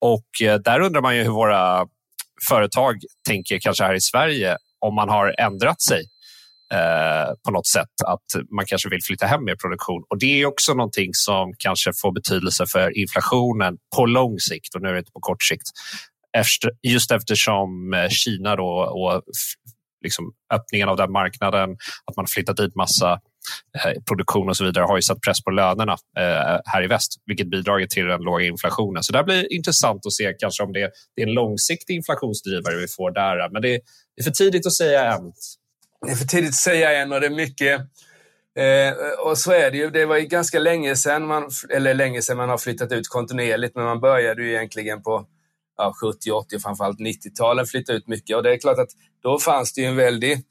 Och 0.00 0.42
eh, 0.42 0.58
där 0.58 0.80
undrar 0.80 1.02
man 1.02 1.16
ju 1.16 1.22
hur 1.22 1.30
våra 1.30 1.86
företag 2.48 2.96
tänker 3.28 3.58
kanske 3.60 3.84
här 3.84 3.94
i 3.94 4.00
Sverige 4.00 4.56
om 4.80 4.94
man 4.94 5.08
har 5.08 5.34
ändrat 5.38 5.82
sig 5.82 6.04
eh, 6.72 7.34
på 7.44 7.50
något 7.50 7.66
sätt. 7.66 7.94
Att 8.06 8.42
man 8.56 8.66
kanske 8.66 8.88
vill 8.88 9.02
flytta 9.02 9.26
hem 9.26 9.44
mer 9.44 9.56
produktion. 9.56 10.04
Och 10.10 10.18
Det 10.18 10.42
är 10.42 10.46
också 10.46 10.74
någonting 10.74 11.10
som 11.12 11.54
kanske 11.58 11.92
får 12.02 12.12
betydelse 12.12 12.66
för 12.72 12.98
inflationen 12.98 13.76
på 13.96 14.06
lång 14.06 14.38
sikt 14.38 14.74
och 14.74 14.82
nu 14.82 14.88
är 14.88 14.92
det 14.92 14.98
inte 14.98 15.12
på 15.12 15.20
kort 15.20 15.42
sikt. 15.42 15.68
Efter, 16.36 16.70
just 16.82 17.10
eftersom 17.10 17.94
eh, 17.94 18.08
Kina 18.08 18.56
då 18.56 18.68
och 18.68 19.22
liksom 20.04 20.32
öppningen 20.54 20.88
av 20.88 20.96
den 20.96 21.12
marknaden, 21.12 21.70
att 22.04 22.16
man 22.16 22.26
flyttat 22.26 22.56
dit 22.56 22.74
massa 22.74 23.12
eh, 23.84 24.02
produktion 24.08 24.48
och 24.48 24.56
så 24.56 24.64
vidare 24.64 24.84
har 24.84 24.96
ju 24.96 25.02
satt 25.02 25.20
press 25.20 25.44
på 25.44 25.50
lönerna 25.50 25.92
eh, 26.18 26.58
här 26.64 26.84
i 26.84 26.86
väst, 26.86 27.12
vilket 27.26 27.50
bidragit 27.50 27.90
till 27.90 28.06
den 28.06 28.20
låga 28.20 28.44
inflationen. 28.44 29.02
Så 29.02 29.12
det 29.12 29.24
blir 29.24 29.52
intressant 29.52 30.06
att 30.06 30.12
se 30.12 30.34
kanske 30.38 30.62
om 30.62 30.72
det, 30.72 30.90
det 31.16 31.22
är 31.22 31.26
en 31.26 31.34
långsiktig 31.34 31.94
inflationsdrivare 31.94 32.76
vi 32.76 32.88
får 32.88 33.10
där. 33.10 33.50
Men 33.52 33.62
det, 33.62 33.68
det 34.16 34.20
är 34.20 34.24
för 34.24 34.30
tidigt 34.30 34.66
att 34.66 34.76
säga 34.76 35.12
än. 35.12 35.32
Det 36.06 36.12
är 36.12 36.16
för 36.16 36.24
tidigt 36.24 36.48
att 36.48 36.54
säga 36.54 37.02
än 37.02 37.12
och 37.12 37.20
det 37.20 37.26
är 37.26 37.30
mycket 37.30 37.80
Eh, 38.56 38.94
och 39.26 39.38
så 39.38 39.52
är 39.52 39.70
det 39.70 39.76
ju. 39.76 39.90
Det 39.90 40.06
var 40.06 40.16
ju 40.16 40.26
ganska 40.26 40.58
länge 40.58 40.96
sedan 40.96 41.26
man, 41.26 41.50
eller 41.70 41.94
länge 41.94 42.22
sedan 42.22 42.36
man 42.36 42.48
har 42.48 42.58
flyttat 42.58 42.92
ut 42.92 43.08
kontinuerligt, 43.08 43.76
men 43.76 43.84
man 43.84 44.00
började 44.00 44.42
ju 44.42 44.50
egentligen 44.50 45.02
på 45.02 45.26
ja, 45.76 45.94
70, 46.00 46.30
80 46.30 46.56
och 46.56 46.62
framförallt 46.62 46.98
90-talen 46.98 47.66
flytta 47.66 47.92
ut 47.92 48.08
mycket. 48.08 48.36
Och 48.36 48.42
det 48.42 48.52
är 48.52 48.58
klart 48.58 48.78
att 48.78 48.90
då 49.22 49.38
fanns 49.38 49.72
det 49.72 49.80
ju 49.80 49.86
en 49.86 49.96
väldig 49.96 50.44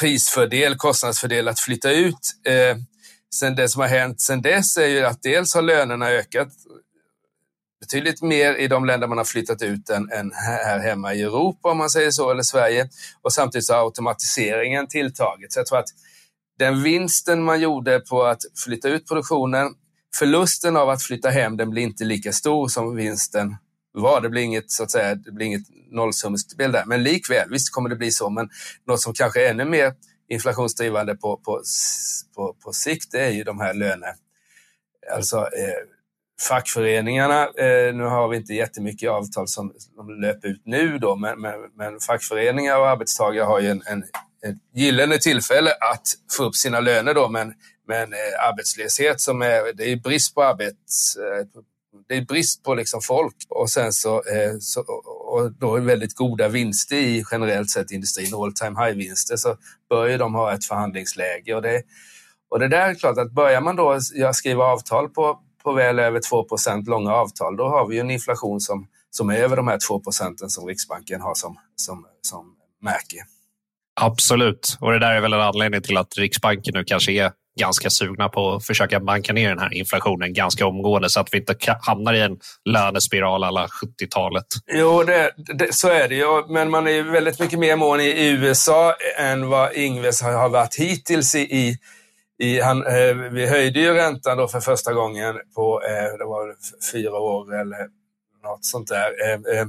prisfördel, 0.00 0.76
kostnadsfördel 0.76 1.48
att 1.48 1.60
flytta 1.60 1.90
ut. 1.90 2.18
Eh, 2.46 2.76
sen 3.34 3.56
det 3.56 3.68
som 3.68 3.80
har 3.80 3.88
hänt 3.88 4.20
sen 4.20 4.42
dess 4.42 4.76
är 4.76 4.86
ju 4.86 5.04
att 5.04 5.22
dels 5.22 5.54
har 5.54 5.62
lönerna 5.62 6.08
ökat 6.10 6.48
betydligt 7.80 8.22
mer 8.22 8.54
i 8.54 8.68
de 8.68 8.84
länder 8.84 9.06
man 9.06 9.18
har 9.18 9.24
flyttat 9.24 9.62
ut 9.62 9.90
än, 9.90 10.12
än 10.12 10.32
här 10.32 10.78
hemma 10.78 11.14
i 11.14 11.22
Europa, 11.22 11.70
om 11.70 11.78
man 11.78 11.90
säger 11.90 12.10
så, 12.10 12.30
eller 12.30 12.42
Sverige. 12.42 12.88
Och 13.22 13.32
samtidigt 13.32 13.66
så 13.66 13.74
har 13.74 13.84
automatiseringen 13.84 14.88
tilltagit. 14.88 15.52
Så 15.52 15.58
jag 15.58 15.66
tror 15.66 15.78
att 15.78 15.88
den 16.58 16.82
vinsten 16.82 17.42
man 17.42 17.60
gjorde 17.60 18.00
på 18.00 18.24
att 18.24 18.42
flytta 18.64 18.88
ut 18.88 19.08
produktionen, 19.08 19.74
förlusten 20.18 20.76
av 20.76 20.90
att 20.90 21.02
flytta 21.02 21.30
hem, 21.30 21.56
den 21.56 21.70
blir 21.70 21.82
inte 21.82 22.04
lika 22.04 22.32
stor 22.32 22.68
som 22.68 22.96
vinsten 22.96 23.56
var. 23.92 24.20
Det 24.20 24.28
blir 24.28 24.42
inget, 24.42 24.70
så 24.70 24.82
att 24.82 24.90
säga, 24.90 25.14
det 25.14 25.32
blir 25.32 25.46
inget 25.46 25.66
nollsummespel 25.90 26.72
där. 26.72 26.84
Men 26.84 27.02
likväl, 27.02 27.50
visst 27.50 27.72
kommer 27.72 27.88
det 27.88 27.96
bli 27.96 28.10
så, 28.10 28.30
men 28.30 28.48
något 28.86 29.00
som 29.00 29.14
kanske 29.14 29.46
är 29.46 29.50
ännu 29.50 29.64
mer 29.64 29.94
inflationsdrivande 30.28 31.14
på, 31.14 31.36
på, 31.36 31.62
på, 32.34 32.56
på 32.64 32.72
sikt, 32.72 33.12
det 33.12 33.20
är 33.20 33.30
ju 33.30 33.44
de 33.44 33.60
här 33.60 33.74
löne... 33.74 34.14
Alltså 35.14 35.36
eh, 35.36 35.95
fackföreningarna, 36.40 37.42
eh, 37.42 37.94
nu 37.94 38.02
har 38.04 38.28
vi 38.28 38.36
inte 38.36 38.54
jättemycket 38.54 39.10
avtal 39.10 39.48
som, 39.48 39.72
som 39.96 40.20
löper 40.20 40.48
ut 40.48 40.62
nu 40.64 40.98
då, 40.98 41.16
men, 41.16 41.40
men, 41.40 41.54
men 41.76 42.00
fackföreningar 42.00 42.78
och 42.78 42.88
arbetstagare 42.88 43.44
har 43.44 43.60
ju 43.60 43.68
en, 43.68 43.82
en, 43.86 44.02
ett 44.46 44.56
gyllene 44.74 45.18
tillfälle 45.18 45.70
att 45.70 46.08
få 46.36 46.44
upp 46.44 46.54
sina 46.54 46.80
löner 46.80 47.14
då, 47.14 47.28
men, 47.28 47.54
men 47.88 48.12
eh, 48.12 48.48
arbetslöshet 48.48 49.20
som 49.20 49.42
är, 49.42 49.72
det 49.72 49.92
är 49.92 49.96
brist 49.96 50.34
på 50.34 50.42
arbets, 50.42 51.16
eh, 51.16 51.46
det 52.08 52.16
är 52.16 52.20
brist 52.22 52.62
på 52.64 52.74
liksom 52.74 53.00
folk 53.02 53.36
och 53.48 53.70
sen 53.70 53.92
så, 53.92 54.16
eh, 54.16 54.52
så 54.60 54.80
och 55.26 55.52
då 55.52 55.76
är 55.76 55.80
väldigt 55.80 56.14
goda 56.14 56.48
vinster 56.48 56.96
i 56.96 57.24
generellt 57.30 57.70
sett 57.70 57.90
industrin, 57.90 58.34
all 58.34 58.52
time 58.52 58.84
high-vinster, 58.84 59.36
så 59.36 59.56
bör 59.90 60.18
de 60.18 60.34
ha 60.34 60.54
ett 60.54 60.64
förhandlingsläge. 60.64 61.54
Och 61.54 61.62
det, 61.62 61.82
och 62.50 62.58
det 62.58 62.68
där 62.68 62.88
är 62.88 62.94
klart 62.94 63.18
att 63.18 63.32
börjar 63.32 63.60
man 63.60 63.76
då 63.76 63.98
skriva 64.32 64.64
avtal 64.64 65.08
på, 65.08 65.40
på 65.66 65.72
väl 65.72 65.98
över 65.98 66.20
2 66.30 66.46
långa 66.86 67.12
avtal, 67.12 67.56
då 67.56 67.68
har 67.68 67.86
vi 67.86 67.98
en 67.98 68.10
inflation 68.10 68.60
som, 68.60 68.88
som 69.10 69.30
är 69.30 69.36
över 69.36 69.56
de 69.56 69.68
här 69.68 69.78
2% 69.78 70.48
som 70.48 70.66
Riksbanken 70.66 71.20
har 71.20 71.34
som, 71.34 71.58
som, 71.76 72.06
som 72.22 72.54
märke. 72.82 73.24
Absolut, 74.00 74.76
och 74.80 74.92
det 74.92 74.98
där 74.98 75.12
är 75.12 75.20
väl 75.20 75.32
en 75.32 75.40
anledning 75.40 75.82
till 75.82 75.96
att 75.96 76.18
Riksbanken 76.18 76.74
nu 76.74 76.84
kanske 76.84 77.12
är 77.12 77.32
ganska 77.60 77.90
sugna 77.90 78.28
på 78.28 78.54
att 78.54 78.66
försöka 78.66 79.00
banka 79.00 79.32
ner 79.32 79.48
den 79.48 79.58
här 79.58 79.74
inflationen 79.74 80.32
ganska 80.32 80.66
omgående 80.66 81.10
så 81.10 81.20
att 81.20 81.28
vi 81.32 81.38
inte 81.38 81.56
hamnar 81.80 82.14
i 82.14 82.20
en 82.20 82.38
lönespiral 82.64 83.44
alla 83.44 83.66
70-talet. 83.66 84.46
Jo, 84.74 85.02
det, 85.02 85.30
det, 85.36 85.74
så 85.74 85.88
är 85.88 86.08
det 86.08 86.14
ju. 86.14 86.46
Men 86.48 86.70
man 86.70 86.86
är 86.86 87.02
väldigt 87.02 87.40
mycket 87.40 87.58
mer 87.58 87.76
mån 87.76 88.00
i 88.00 88.28
USA 88.30 88.94
än 89.18 89.48
vad 89.48 89.72
Ingves 89.74 90.22
har 90.22 90.48
varit 90.48 90.74
hittills 90.74 91.34
i, 91.34 91.78
i 92.38 92.60
han, 92.60 92.86
eh, 92.86 93.14
vi 93.14 93.46
höjde 93.46 93.80
ju 93.80 93.94
räntan 93.94 94.38
då 94.38 94.48
för 94.48 94.60
första 94.60 94.92
gången 94.92 95.34
på 95.54 95.82
eh, 95.82 96.18
det 96.18 96.24
var 96.24 96.54
fyra 96.92 97.18
år 97.18 97.60
eller 97.60 97.88
något 98.42 98.64
sånt 98.64 98.88
där. 98.88 99.12
Eh, 99.24 99.58
eh 99.58 99.66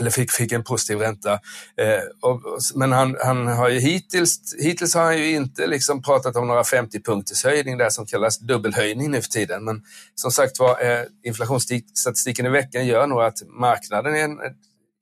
eller 0.00 0.10
fick, 0.10 0.30
fick 0.30 0.52
en 0.52 0.64
positiv 0.64 0.98
ränta. 0.98 1.32
Eh, 1.76 2.02
och, 2.20 2.42
men 2.74 2.92
han, 2.92 3.16
han 3.24 3.46
har 3.46 3.68
ju 3.68 3.78
hittills, 3.78 4.54
hittills 4.58 4.94
har 4.94 5.04
han 5.04 5.18
ju 5.18 5.30
inte 5.30 5.66
liksom 5.66 6.02
pratat 6.02 6.36
om 6.36 6.48
några 6.48 6.64
50 6.64 7.02
punkters 7.02 7.44
höjning 7.44 7.78
där 7.78 7.90
som 7.90 8.06
kallas 8.06 8.38
dubbelhöjning 8.38 9.10
nu 9.10 9.22
för 9.22 9.28
tiden. 9.28 9.64
Men 9.64 9.82
som 10.14 10.30
sagt 10.30 10.58
var, 10.58 10.84
eh, 10.84 11.04
inflationsstatistiken 11.24 12.46
i 12.46 12.48
veckan 12.48 12.86
gör 12.86 13.06
nog 13.06 13.22
att 13.22 13.42
marknaden 13.46 14.16
är, 14.16 14.30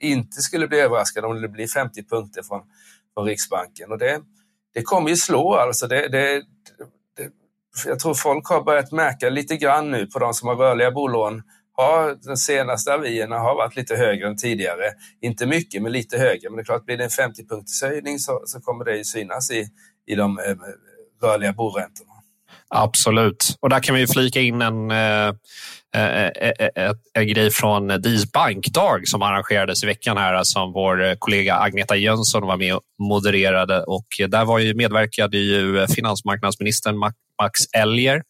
inte 0.01 0.43
skulle 0.43 0.69
bli 0.69 0.81
överraskad 0.81 1.25
om 1.25 1.43
det 1.43 1.49
blir 1.49 1.67
50 1.67 2.05
punkter 2.05 2.43
från, 2.43 2.61
från 3.15 3.27
Riksbanken. 3.27 3.93
Och 3.93 3.99
det, 3.99 4.21
det 4.75 4.83
kommer 4.83 5.11
ju 5.11 5.17
slå 5.17 5.55
alltså. 5.55 5.87
Det, 5.87 6.09
det, 6.09 6.43
det, 7.17 7.31
jag 7.87 7.99
tror 7.99 8.15
folk 8.15 8.49
har 8.49 8.63
börjat 8.63 8.93
märka 8.93 9.31
lite 9.31 9.57
grann 9.57 9.91
nu 9.91 10.07
på 10.07 10.19
de 10.19 10.35
som 10.35 10.49
har 10.49 10.57
rörliga 10.57 10.91
bolån 10.91 11.43
har 11.77 12.17
de 12.27 12.37
senaste 12.37 12.95
avierna 12.95 13.39
har 13.39 13.55
varit 13.55 13.77
lite 13.77 13.97
högre 13.97 14.29
än 14.29 14.37
tidigare. 14.37 14.93
Inte 15.23 15.47
mycket, 15.47 15.83
men 15.83 15.93
lite 15.93 16.19
högre. 16.19 16.51
Men 16.51 16.57
det 16.57 16.63
är 16.63 16.65
klart, 16.65 16.85
blir 16.85 16.97
det 16.97 17.05
en 17.05 17.11
50 17.11 17.47
punkters 17.47 17.83
höjning 17.83 18.19
så, 18.19 18.43
så 18.47 18.61
kommer 18.61 18.85
det 18.85 18.97
ju 18.97 19.05
synas 19.05 19.51
i, 19.51 19.67
i 20.07 20.15
de 20.15 20.39
eh, 20.39 20.55
rörliga 21.23 21.53
boräntorna. 21.53 22.11
Absolut, 22.69 23.57
och 23.61 23.69
där 23.69 23.81
kan 23.81 23.95
vi 23.95 24.07
flika 24.07 24.41
in 24.41 24.63
en, 24.63 24.91
eh, 24.91 25.35
en 27.15 27.29
grej 27.29 27.51
från 27.51 27.89
DIS 27.89 28.33
bankdag 28.33 29.01
som 29.09 29.23
arrangerades 29.23 29.83
i 29.83 29.87
veckan 29.87 30.17
här 30.17 30.45
som 30.45 30.73
vår 30.73 31.17
kollega 31.19 31.55
Agneta 31.55 31.97
Jönsson 31.97 32.47
var 32.47 32.57
med 32.57 32.75
och 32.75 32.83
modererade 32.99 33.83
och 33.83 34.07
där 34.29 34.45
var 34.45 34.59
ju, 34.59 34.75
medverkade 34.75 35.39
ju 35.39 35.87
finansmarknadsministern 35.87 36.99
Max 37.43 37.61
Elger. 37.77 38.23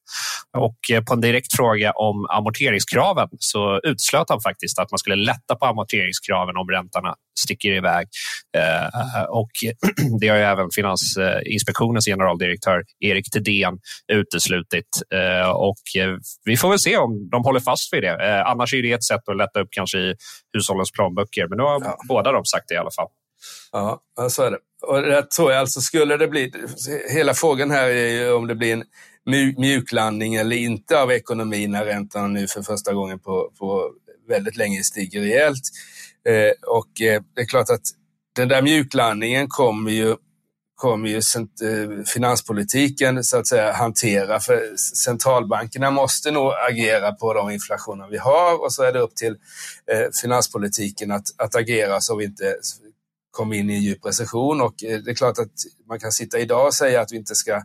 Och 0.56 0.78
på 1.08 1.14
en 1.14 1.20
direkt 1.20 1.56
fråga 1.56 1.90
om 1.90 2.26
amorteringskraven 2.30 3.28
så 3.38 3.80
utslöt 3.82 4.28
han 4.28 4.40
faktiskt 4.40 4.78
att 4.78 4.90
man 4.90 4.98
skulle 4.98 5.16
lätta 5.16 5.54
på 5.60 5.66
amorteringskraven 5.66 6.56
om 6.56 6.68
räntorna 6.70 7.14
sticker 7.38 7.72
iväg. 7.72 8.06
Och 9.28 9.50
det 10.20 10.28
har 10.28 10.36
ju 10.36 10.42
även 10.42 10.68
Finansinspektionens 10.74 12.06
generaldirektör 12.06 12.82
Erik 13.00 13.30
Thedéen 13.30 13.78
uteslutit. 14.12 14.88
Och 15.54 15.82
vi 16.44 16.56
får 16.56 16.68
väl 16.68 16.78
se 16.78 16.96
om 16.96 17.28
de 17.30 17.44
håller 17.44 17.53
fast 17.60 17.92
vid 17.92 18.02
det. 18.02 18.44
Annars 18.44 18.74
är 18.74 18.82
det 18.82 18.92
ett 18.92 19.04
sätt 19.04 19.28
att 19.28 19.36
lätta 19.36 19.60
upp 19.60 19.68
kanske 19.70 19.98
i 19.98 20.14
hushållens 20.52 20.92
plånböcker. 20.92 21.48
Men 21.48 21.58
nu 21.58 21.62
har 21.64 21.80
ja. 21.84 21.98
båda 22.08 22.32
de 22.32 22.44
sagt 22.44 22.68
det 22.68 22.74
i 22.74 22.78
alla 22.78 22.90
fall. 22.90 23.08
Ja, 23.72 24.00
så 24.30 24.42
är 24.42 24.50
det. 24.50 24.58
Och 24.86 25.02
det 25.02 25.30
tror 25.30 25.52
jag 25.52 25.60
alltså, 25.60 25.80
skulle 25.80 26.16
det 26.16 26.28
bli... 26.28 26.52
Hela 27.14 27.34
frågan 27.34 27.70
här 27.70 27.88
är 27.88 28.08
ju 28.08 28.32
om 28.32 28.46
det 28.46 28.54
blir 28.54 28.72
en 28.72 28.84
mjuklandning 29.56 30.34
eller 30.34 30.56
inte 30.56 31.00
av 31.00 31.12
ekonomin 31.12 31.70
när 31.70 31.84
räntan 31.84 32.32
nu 32.32 32.46
för 32.46 32.62
första 32.62 32.92
gången 32.92 33.18
på, 33.18 33.52
på 33.58 33.90
väldigt 34.28 34.56
länge 34.56 34.82
stiger 34.82 35.20
rejält. 35.20 35.62
Eh, 36.28 36.52
och 36.66 37.00
eh, 37.00 37.22
det 37.34 37.40
är 37.40 37.46
klart 37.46 37.70
att 37.70 37.82
den 38.36 38.48
där 38.48 38.62
mjuklandningen 38.62 39.46
kommer 39.48 39.90
ju, 39.90 40.16
kommer 40.84 41.08
ju 41.08 41.16
eh, 41.16 42.04
finanspolitiken 42.06 43.24
så 43.24 43.36
att 43.36 43.46
säga 43.46 43.72
hantera. 43.72 44.40
För 44.40 44.76
centralbankerna 44.76 45.90
måste 45.90 46.30
nog 46.30 46.52
agera 46.70 47.12
på 47.12 47.34
de 47.34 47.50
inflationer 47.50 48.08
vi 48.10 48.18
har 48.18 48.64
och 48.64 48.72
så 48.72 48.82
är 48.82 48.92
det 48.92 48.98
upp 48.98 49.16
till 49.16 49.36
eh, 49.92 50.10
finanspolitiken 50.22 51.10
att, 51.10 51.26
att 51.36 51.54
agera 51.54 52.00
så 52.00 52.16
vi 52.16 52.24
inte 52.24 52.56
kommer 53.30 53.56
in 53.56 53.70
i 53.70 53.74
en 53.74 53.82
djup 53.82 54.06
recession 54.06 54.60
och 54.60 54.84
eh, 54.84 54.98
det 54.98 55.10
är 55.10 55.14
klart 55.14 55.38
att 55.38 55.52
man 55.88 56.00
kan 56.00 56.12
sitta 56.12 56.38
idag 56.38 56.66
och 56.66 56.74
säga 56.74 57.00
att 57.00 57.12
vi 57.12 57.16
inte 57.16 57.34
ska 57.34 57.62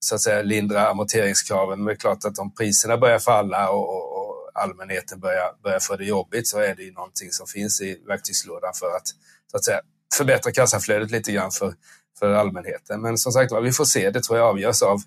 så 0.00 0.14
att 0.14 0.20
säga 0.20 0.42
lindra 0.42 0.88
amorteringskraven, 0.88 1.78
men 1.78 1.86
det 1.86 1.92
är 1.92 1.96
klart 1.96 2.24
att 2.24 2.38
om 2.38 2.54
priserna 2.54 2.96
börjar 2.96 3.18
falla 3.18 3.70
och, 3.70 3.88
och 4.18 4.50
allmänheten 4.54 5.20
börjar, 5.20 5.62
börjar 5.62 5.80
få 5.80 5.96
det 5.96 6.04
jobbigt 6.04 6.48
så 6.48 6.58
är 6.58 6.74
det 6.74 6.82
ju 6.82 6.92
någonting 6.92 7.30
som 7.30 7.46
finns 7.46 7.80
i 7.80 8.02
verktygslådan 8.06 8.72
för 8.74 8.96
att, 8.96 9.08
så 9.50 9.56
att 9.56 9.64
säga, 9.64 9.80
förbättra 10.18 10.52
kassaflödet 10.52 11.10
lite 11.10 11.32
grann 11.32 11.50
för, 11.50 11.74
för 12.22 12.32
allmänheten. 12.32 13.02
Men 13.02 13.18
som 13.18 13.32
sagt 13.32 13.52
vi 13.62 13.72
får 13.72 13.84
se. 13.84 14.10
Det 14.10 14.20
tror 14.20 14.38
jag 14.38 14.48
avgörs 14.48 14.82
av 14.82 15.00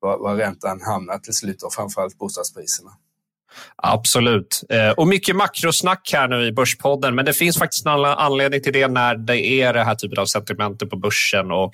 var, 0.00 0.18
var 0.18 0.36
räntan 0.36 0.80
hamnar 0.80 1.18
till 1.18 1.34
slut 1.34 1.62
och 1.62 1.72
framförallt 1.72 2.18
bostadspriserna. 2.18 2.90
Absolut. 3.76 4.62
Eh, 4.70 4.90
och 4.90 5.08
mycket 5.08 5.36
makrosnack 5.36 6.10
här 6.12 6.28
nu 6.28 6.46
i 6.46 6.52
Börspodden, 6.52 7.14
men 7.14 7.24
det 7.24 7.32
finns 7.32 7.58
faktiskt 7.58 7.86
en 7.86 8.04
anledning 8.04 8.62
till 8.62 8.72
det 8.72 8.88
när 8.88 9.14
det 9.14 9.46
är 9.46 9.72
det 9.72 9.84
här 9.84 9.94
typen 9.94 10.18
av 10.18 10.26
sentimenter 10.26 10.86
på 10.86 10.96
börsen 10.96 11.50
och 11.50 11.72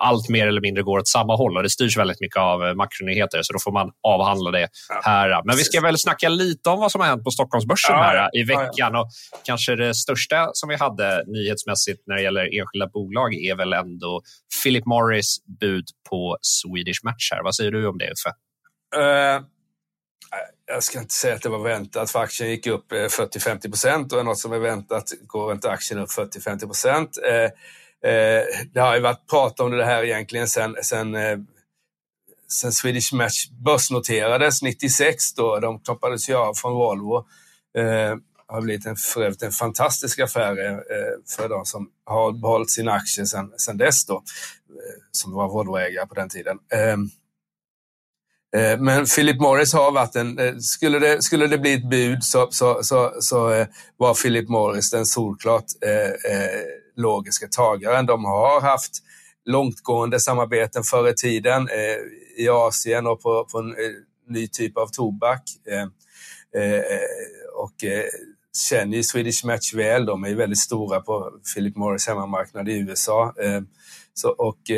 allt 0.00 0.28
mer 0.28 0.46
eller 0.46 0.60
mindre 0.60 0.82
går 0.82 0.98
åt 0.98 1.08
samma 1.08 1.36
håll 1.36 1.56
och 1.56 1.62
det 1.62 1.70
styrs 1.70 1.96
väldigt 1.96 2.20
mycket 2.20 2.36
av 2.36 2.66
eh, 2.66 2.74
makronyheter 2.74 3.42
så 3.42 3.52
då 3.52 3.58
får 3.58 3.72
man 3.72 3.90
avhandla 4.02 4.50
det 4.50 4.68
här. 5.02 5.42
Men 5.44 5.56
vi 5.56 5.64
ska 5.64 5.80
väl 5.80 5.98
snacka 5.98 6.28
lite 6.28 6.70
om 6.70 6.80
vad 6.80 6.92
som 6.92 7.00
har 7.00 7.08
hänt 7.08 7.24
på 7.24 7.30
Stockholmsbörsen 7.30 7.96
här 7.96 8.30
i 8.32 8.42
veckan 8.42 8.96
och 8.96 9.08
kanske 9.44 9.76
det 9.76 9.94
största 9.94 10.50
som 10.52 10.68
vi 10.68 10.76
hade 10.76 11.24
nyhetsmässigt 11.26 12.02
när 12.06 12.14
det 12.14 12.22
gäller 12.22 12.60
enskilda 12.60 12.86
bolag 12.86 13.34
är 13.34 13.56
väl 13.56 13.72
ändå 13.72 14.22
Philip 14.62 14.86
Morris 14.86 15.36
bud 15.60 15.84
på 16.10 16.36
Swedish 16.42 17.04
Match 17.04 17.30
här. 17.32 17.42
Vad 17.42 17.54
säger 17.54 17.70
du 17.70 17.88
om 17.88 17.98
det 17.98 18.04
Uffe? 18.04 18.30
Uh 18.96 19.46
jag 20.68 20.82
ska 20.82 20.98
inte 20.98 21.14
säga 21.14 21.34
att 21.34 21.42
det 21.42 21.48
var 21.48 21.58
väntat, 21.58 22.10
för 22.10 22.18
aktien 22.18 22.50
gick 22.50 22.66
upp 22.66 22.92
eh, 22.92 22.96
40-50 22.96 23.68
procent 23.68 24.12
och 24.12 24.20
är 24.20 24.24
något 24.24 24.38
som 24.38 24.52
är 24.52 24.58
väntat 24.58 25.12
går 25.26 25.52
inte 25.52 25.70
aktien 25.70 26.00
upp 26.00 26.10
40-50 26.10 26.66
procent. 26.66 27.18
Eh, 27.28 28.10
eh, 28.10 28.44
det 28.72 28.80
har 28.80 28.94
ju 28.94 29.00
varit 29.00 29.26
prat 29.30 29.60
om 29.60 29.70
det 29.70 29.84
här 29.84 30.04
egentligen 30.04 30.48
sen, 30.48 30.76
sen, 30.82 31.14
eh, 31.14 31.38
sen 32.48 32.72
Swedish 32.72 33.14
Match 33.14 33.48
börsnoterades 33.50 34.62
96 34.62 35.34
då. 35.34 35.60
De 35.60 35.80
knoppades 35.80 36.28
ju 36.28 36.34
av 36.34 36.54
från 36.54 36.72
Volvo. 36.72 37.26
Det 37.74 38.18
har 38.46 38.60
blivit 38.60 38.86
en, 38.86 38.96
för 38.96 39.22
övrigt 39.22 39.42
en 39.42 39.52
fantastisk 39.52 40.18
affär 40.18 40.82
för 41.36 41.48
de 41.48 41.64
som 41.64 41.90
har 42.04 42.32
behållit 42.32 42.70
sina 42.70 42.92
aktier 42.92 43.24
sen, 43.24 43.52
sen 43.56 43.76
dess 43.76 44.06
då, 44.06 44.22
som 45.12 45.32
var 45.32 45.48
Volvoägare 45.48 46.06
på 46.06 46.14
den 46.14 46.28
tiden. 46.28 46.58
Ehm, 46.72 47.10
Eh, 48.56 48.80
men 48.80 49.06
Philip 49.06 49.40
Morris 49.40 49.72
har 49.72 49.92
varit 49.92 50.16
en... 50.16 50.38
Eh, 50.38 50.56
skulle 50.56 50.98
det, 50.98 51.22
skulle 51.22 51.46
det 51.46 51.58
bli 51.58 51.74
ett 51.74 51.90
bud 51.90 52.24
så, 52.24 52.48
så, 52.50 52.78
så, 52.82 53.12
så 53.20 53.52
eh, 53.52 53.66
var 53.96 54.14
Philip 54.14 54.48
Morris 54.48 54.90
den 54.90 55.06
solklart 55.06 55.64
logiska 56.96 57.46
tagaren. 57.48 58.06
De 58.06 58.24
har 58.24 58.60
haft 58.60 58.92
långtgående 59.44 60.20
samarbeten 60.20 60.82
förr 60.82 61.08
i 61.08 61.14
tiden 61.14 61.68
i 62.38 62.48
Asien 62.48 63.06
och 63.06 63.22
på, 63.22 63.46
på 63.52 63.58
en 63.58 63.74
ny 64.28 64.48
typ 64.48 64.76
av 64.76 64.86
tobak. 64.86 65.42
och 67.56 67.84
känner 68.68 68.96
ju 68.96 69.02
Swedish 69.02 69.46
Match 69.46 69.74
väl. 69.74 70.06
De 70.06 70.24
är 70.24 70.34
väldigt 70.34 70.58
stora 70.58 71.00
på 71.00 71.32
Philip 71.54 71.76
Morris 71.76 72.08
hemmamarknad 72.08 72.68
i 72.68 72.78
USA. 72.78 73.34
så, 74.14 74.28
och 74.28 74.70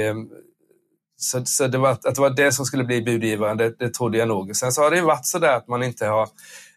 så, 1.22 1.44
så 1.44 1.66
det 1.66 1.78
var, 1.78 1.90
att 1.90 2.02
det 2.02 2.20
var 2.20 2.30
det 2.30 2.52
som 2.52 2.64
skulle 2.64 2.84
bli 2.84 3.02
budgivaren, 3.02 3.56
det, 3.56 3.78
det 3.78 3.94
trodde 3.94 4.18
jag 4.18 4.28
nog. 4.28 4.56
Sen 4.56 4.72
så 4.72 4.82
har 4.82 4.90
det 4.90 4.96
ju 4.96 5.02
varit 5.02 5.26
så 5.26 5.38
där 5.38 5.56
att 5.56 5.68
man 5.68 5.82
inte 5.82 6.06
har 6.06 6.28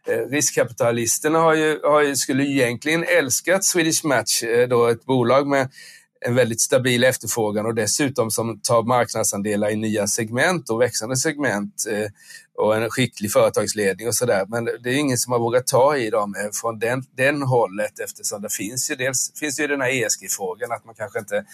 eh, 0.08 0.30
Riskkapitalisterna 0.30 1.40
har 1.40 1.54
ju, 1.54 1.80
har 1.84 2.02
ju, 2.02 2.16
skulle 2.16 2.44
egentligen 2.44 3.04
älskat 3.04 3.64
Swedish 3.64 4.06
Match, 4.06 4.44
eh, 4.44 4.68
då 4.68 4.88
ett 4.88 5.06
bolag 5.06 5.48
med 5.48 5.70
en 6.26 6.36
väldigt 6.36 6.62
stabil 6.62 7.04
efterfrågan 7.04 7.66
och 7.66 7.76
dessutom 7.76 8.32
som 8.32 8.60
tar 8.60 8.84
marknadsandelar 8.84 9.70
i 9.70 9.76
nya 9.76 10.08
segment 10.08 10.70
och 10.70 10.82
växande 10.82 11.18
segment 11.18 11.74
eh, 11.90 12.08
och 12.58 12.76
en 12.76 12.90
skicklig 12.90 13.32
företagsledning 13.32 14.08
och 14.08 14.16
sådär. 14.16 14.46
Men 14.48 14.66
det 14.66 14.90
är 14.90 14.96
ingen 14.96 15.18
som 15.18 15.34
har 15.34 15.40
vågat 15.40 15.68
ta 15.68 15.98
i 15.98 16.10
dem 16.10 16.36
eh, 16.36 16.52
från 16.62 16.80
den, 16.80 17.04
den 17.18 17.42
hållet 17.42 18.00
eftersom 18.00 18.42
det 18.42 18.54
finns 18.54 18.92
ju 18.92 18.96
dels 18.96 19.32
finns 19.40 19.60
ju 19.60 19.68
den 19.68 19.82
här 19.82 19.90
ESG-frågan 19.90 20.72
att 20.72 20.86
man 20.86 20.96
kanske 20.96 21.20
inte 21.20 21.46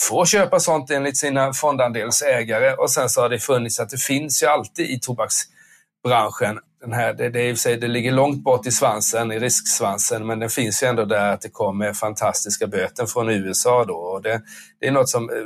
får 0.00 0.26
köpa 0.26 0.60
sånt 0.60 0.90
enligt 0.90 1.16
sina 1.16 1.52
fondandelsägare. 1.52 2.74
Och 2.74 2.90
sen 2.90 3.08
så 3.08 3.20
har 3.20 3.28
det 3.28 3.38
funnits 3.38 3.80
att 3.80 3.90
det 3.90 3.98
finns 3.98 4.42
ju 4.42 4.46
alltid 4.46 4.90
i 4.90 5.00
tobaksbranschen. 5.00 6.58
Den 6.80 6.92
här, 6.92 7.14
det, 7.14 7.28
det, 7.28 7.40
är, 7.40 7.76
det 7.76 7.88
ligger 7.88 8.12
långt 8.12 8.44
bort 8.44 8.66
i 8.66 8.70
svansen, 8.70 9.32
i 9.32 9.38
risksvansen, 9.38 10.26
men 10.26 10.38
den 10.38 10.50
finns 10.50 10.82
ju 10.82 10.86
ändå 10.86 11.04
där 11.04 11.32
att 11.32 11.40
det 11.40 11.48
kommer 11.48 11.92
fantastiska 11.92 12.66
böter 12.66 13.06
från 13.06 13.28
USA 13.28 13.84
då. 13.84 13.94
Och 13.94 14.22
det, 14.22 14.42
det 14.80 14.86
är 14.86 14.92
något 14.92 15.08
som 15.08 15.30
eh, 15.30 15.36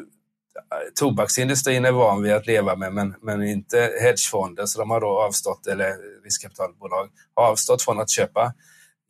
tobaksindustrin 0.94 1.84
är 1.84 1.92
van 1.92 2.22
vid 2.22 2.32
att 2.32 2.46
leva 2.46 2.76
med, 2.76 2.92
men, 2.92 3.14
men 3.22 3.42
inte 3.42 3.90
hedgefonder, 4.02 4.66
så 4.66 4.78
de 4.78 4.90
har 4.90 5.00
då 5.00 5.22
avstått, 5.22 5.66
eller 5.66 5.94
riskkapitalbolag 6.24 7.08
har 7.34 7.44
avstått 7.44 7.82
från 7.82 8.00
att 8.00 8.10
köpa 8.10 8.52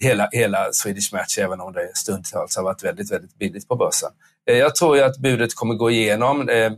hela, 0.02 0.28
hela 0.32 0.72
Swedish 0.72 1.12
Match, 1.12 1.38
även 1.38 1.60
om 1.60 1.72
det 1.72 1.90
stundtals 1.94 2.56
har 2.56 2.62
varit 2.62 2.84
väldigt, 2.84 3.12
väldigt 3.12 3.38
billigt 3.38 3.68
på 3.68 3.76
börsen. 3.76 4.10
Eh, 4.50 4.56
jag 4.56 4.74
tror 4.74 4.96
ju 4.96 5.02
att 5.02 5.16
budet 5.16 5.54
kommer 5.54 5.74
gå 5.74 5.90
igenom. 5.90 6.48
Eh, 6.48 6.72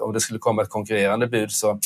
om 0.00 0.12
det 0.12 0.20
skulle 0.20 0.38
komma 0.38 0.62
ett 0.62 0.68
konkurrerande 0.68 1.26
bud 1.26 1.52
så, 1.52 1.78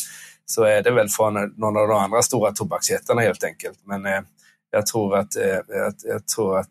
så 0.47 0.63
är 0.63 0.83
det 0.83 0.91
väl 0.91 1.09
från 1.09 1.35
någon 1.57 1.77
av 1.77 1.89
de 1.89 1.99
andra 1.99 2.23
stora 2.23 2.53
tobaksjättarna 2.53 3.21
helt 3.21 3.45
enkelt. 3.45 3.79
Men 3.85 4.07
eh, 4.07 4.21
jag 4.71 4.87
tror 4.87 5.17
att, 5.17 5.37
att, 5.89 6.05
jag 6.05 6.27
tror 6.37 6.59
att, 6.59 6.67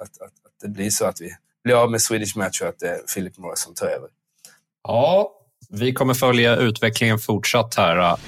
att, 0.00 0.22
att, 0.22 0.22
att 0.22 0.60
det 0.62 0.68
blir 0.68 0.90
så 0.90 1.04
att 1.04 1.20
vi 1.20 1.30
blir 1.64 1.82
av 1.82 1.90
med 1.90 2.00
Swedish 2.00 2.36
Match 2.36 2.62
och 2.62 2.68
att 2.68 2.78
det 2.78 2.88
är 2.88 2.98
Philip 3.14 3.38
Morris 3.38 3.60
som 3.60 3.74
tar 3.74 3.86
över. 3.86 4.08
Ja, 4.82 5.32
vi 5.68 5.92
kommer 5.92 6.14
följa 6.14 6.56
utvecklingen 6.56 7.18
fortsatt 7.18 7.74
här. 7.74 8.18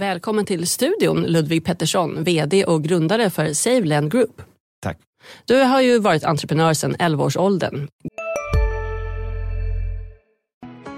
Välkommen 0.00 0.46
till 0.46 0.66
studion 0.66 1.22
Ludvig 1.22 1.64
Pettersson, 1.64 2.24
VD 2.24 2.64
och 2.64 2.84
grundare 2.84 3.30
för 3.30 3.52
SaveLend 3.52 4.12
Group. 4.12 4.42
Tack. 4.82 4.98
Du 5.44 5.54
har 5.54 5.80
ju 5.80 5.98
varit 5.98 6.24
entreprenör 6.24 6.74
sedan 6.74 6.96
11-årsåldern. 6.96 7.88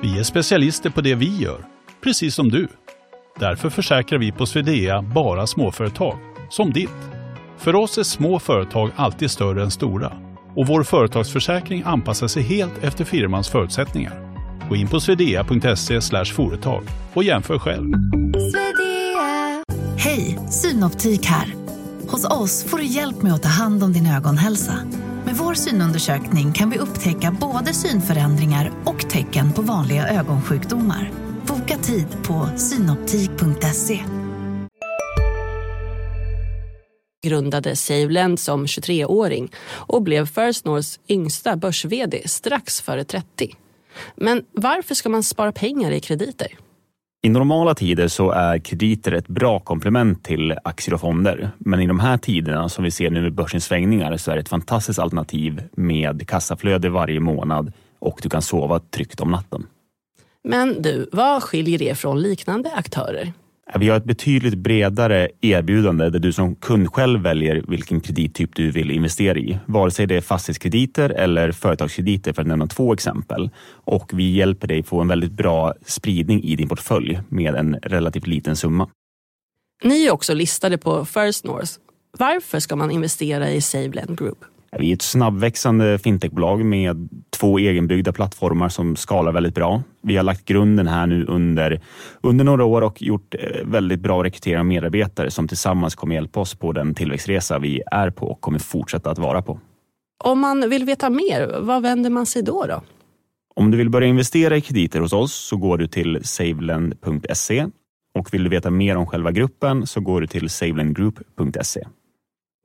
Vi 0.03 0.19
är 0.19 0.23
specialister 0.23 0.91
på 0.91 1.01
det 1.01 1.15
vi 1.15 1.37
gör, 1.37 1.65
precis 2.03 2.35
som 2.35 2.49
du. 2.49 2.69
Därför 3.38 3.71
försäkrar 3.71 4.19
vi 4.19 4.33
på 4.33 4.47
Swedea 4.47 5.03
bara 5.03 5.47
småföretag, 5.47 6.19
som 6.51 6.73
ditt. 6.73 7.11
För 7.59 7.75
oss 7.75 7.99
är 7.99 8.03
små 8.03 8.38
företag 8.38 8.91
alltid 8.97 9.31
större 9.31 9.62
än 9.62 9.71
stora 9.71 10.12
och 10.57 10.67
vår 10.67 10.83
företagsförsäkring 10.83 11.83
anpassar 11.87 12.29
sig 12.29 12.43
helt 12.43 12.85
efter 12.85 13.05
firmans 13.05 13.49
förutsättningar. 13.49 14.32
Gå 14.73 14.77
in 14.77 14.89
på 14.89 15.01
swedea.se 15.01 16.25
företag 16.25 16.85
och 17.15 17.25
jämför 17.25 17.59
själv. 17.59 17.93
Hej, 19.97 20.39
Synoptik 20.51 21.27
här. 21.27 21.55
Hos 22.09 22.25
oss 22.25 22.65
får 22.65 22.79
du 22.79 22.85
hjälp 22.85 23.23
med 23.23 23.35
att 23.35 23.43
ta 23.43 23.49
hand 23.49 23.83
om 23.83 23.93
din 23.93 24.07
ögonhälsa. 24.07 24.79
Med 25.25 25.35
vår 25.35 25.55
synundersökning 25.55 26.53
kan 26.53 26.71
vi 26.71 26.79
upptäcka 26.79 27.37
både 27.41 27.75
synförändringar 27.75 28.73
och 28.85 29.11
tecken 29.11 29.53
på 29.53 29.63
vanliga 29.63 30.09
ögonsjukdomar. 30.09 31.11
Boka 31.47 31.77
tid 31.77 32.07
på 32.23 32.49
synoptik.se. 32.57 34.01
grundade 37.27 37.77
SaveLend 37.77 38.41
som 38.41 38.67
23-åring 38.67 39.53
och 39.69 40.03
blev 40.03 40.27
First 40.27 40.65
Norths 40.65 41.01
yngsta 41.09 41.57
börs-VD 41.57 42.23
strax 42.29 42.81
före 42.81 43.05
30. 43.05 43.57
Men 44.17 44.45
varför 44.53 44.95
ska 44.95 45.09
man 45.09 45.23
spara 45.23 45.53
pengar 45.53 45.91
i 45.91 46.01
krediter? 46.01 46.49
I 47.25 47.29
normala 47.29 47.75
tider 47.75 48.09
så 48.09 48.31
är 48.31 48.59
krediter 48.59 49.13
ett 49.13 49.29
bra 49.29 49.61
komplement 49.61 50.25
till 50.25 50.55
aktier 50.65 50.95
och 50.95 51.01
fonder. 51.01 51.51
Men 51.59 51.81
i 51.81 51.87
de 51.87 52.01
här 52.01 52.19
tiderna 52.19 52.69
som 52.69 52.85
vi 52.85 52.91
ser 52.91 53.11
nu 53.11 53.23
med 53.23 53.35
börsens 53.35 53.65
svängningar 53.65 54.17
så 54.17 54.31
är 54.31 54.35
det 54.35 54.41
ett 54.41 54.49
fantastiskt 54.49 54.99
alternativ 54.99 55.63
med 55.73 56.29
kassaflöde 56.29 56.89
varje 56.89 57.21
månad 57.21 57.73
och 57.99 58.21
du 58.23 58.29
kan 58.29 58.43
sova 58.43 58.79
tryggt 58.79 59.21
om 59.21 59.31
natten. 59.31 59.67
Men 60.45 60.83
du, 60.83 61.09
vad 61.13 61.43
skiljer 61.43 61.79
det 61.79 61.95
från 61.99 62.23
liknande 62.23 62.71
aktörer? 62.75 63.33
Eh, 63.73 63.79
vi 63.81 63.89
har 63.89 63.97
ett 63.97 64.05
betydligt 64.05 64.55
bredare 64.55 65.29
erbjudande 65.41 66.11
där 66.11 66.19
du 66.19 66.33
som 66.33 66.55
kund 66.55 66.93
själv 66.93 67.21
väljer 67.21 67.65
vilken 67.69 68.01
kredittyp 68.01 68.57
du 68.57 68.71
vill 68.71 68.91
investera 68.91 69.39
i. 69.39 69.59
Vare 69.67 69.91
sig 69.91 70.07
det 70.07 70.17
är 70.17 70.21
fastighetskrediter 70.21 71.11
eller 71.11 71.53
företagskrediter 71.53 72.33
för 72.33 72.43
att 72.43 72.49
nämna 72.49 72.67
två 72.67 72.93
exempel. 72.93 73.51
Och 73.85 74.11
vi 74.15 74.33
hjälper 74.33 74.69
dig 74.69 74.83
få 74.83 75.01
en 75.01 75.09
väldigt 75.09 75.33
bra 75.33 75.75
spridning 75.87 76.43
i 76.43 76.57
din 76.57 76.69
portfölj 76.69 77.21
med 77.29 77.55
en 77.55 77.75
relativt 77.83 78.27
liten 78.27 78.57
summa. 78.57 78.89
Ni 79.85 80.07
är 80.07 80.11
också 80.11 80.35
listade 80.35 80.79
på 80.79 81.05
First 81.05 81.45
North. 81.45 81.73
Varför 82.19 82.61
ska 82.61 82.77
man 82.77 82.91
investera 82.91 83.51
i 83.51 83.61
SaveLend 83.61 84.19
Group? 84.19 84.39
Vi 84.79 84.91
är 84.91 84.95
ett 84.95 85.03
snabbväxande 85.03 85.99
fintechbolag 85.99 86.65
med 86.65 87.09
två 87.31 87.59
egenbyggda 87.59 88.13
plattformar 88.13 88.69
som 88.69 88.97
skalar 88.97 89.33
väldigt 89.33 89.55
bra. 89.55 89.83
Vi 90.03 90.17
har 90.17 90.25
lagt 90.25 90.45
grunden 90.45 90.87
här 90.87 91.07
nu 91.07 91.25
under, 91.25 91.81
under 92.21 92.45
några 92.45 92.65
år 92.65 92.83
och 92.83 93.03
gjort 93.03 93.35
eh, 93.35 93.67
väldigt 93.67 94.01
bra 94.01 94.25
rekrytering 94.25 94.59
av 94.59 94.67
medarbetare 94.67 95.31
som 95.31 95.49
tillsammans 95.49 95.95
kommer 95.95 96.15
hjälpa 96.15 96.41
oss 96.41 96.55
på 96.55 96.73
den 96.73 96.95
tillväxtresa 96.95 97.59
vi 97.59 97.83
är 97.91 98.11
på 98.11 98.27
och 98.27 98.41
kommer 98.41 98.59
fortsätta 98.59 99.11
att 99.11 99.19
vara 99.19 99.43
på. 99.43 99.61
Om 100.25 100.41
man 100.41 100.71
vill 100.71 100.85
veta 100.85 101.11
mer, 101.11 101.61
vad 101.61 101.83
vänder 101.83 102.11
man 102.11 102.27
sig 102.27 102.43
då? 102.43 102.65
då? 102.67 102.83
Om 103.55 103.71
du 103.71 103.77
vill 103.77 103.91
börja 103.91 104.09
investera 104.09 104.57
i 104.57 104.61
krediter 104.61 105.01
hos 105.01 105.13
oss 105.13 105.35
så 105.35 105.57
går 105.57 105.79
du 105.79 105.87
till 105.87 106.21
savelend.se 106.25 107.67
och 108.15 108.35
vill 108.35 108.45
du 108.45 108.51
veta 108.51 108.71
mer 108.71 108.97
om 108.97 109.07
själva 109.07 109.33
gruppen 109.33 109.87
så 109.87 110.01
går 110.01 110.21
du 110.21 110.27
till 110.27 110.51
savelendgroup.se. 110.51 111.85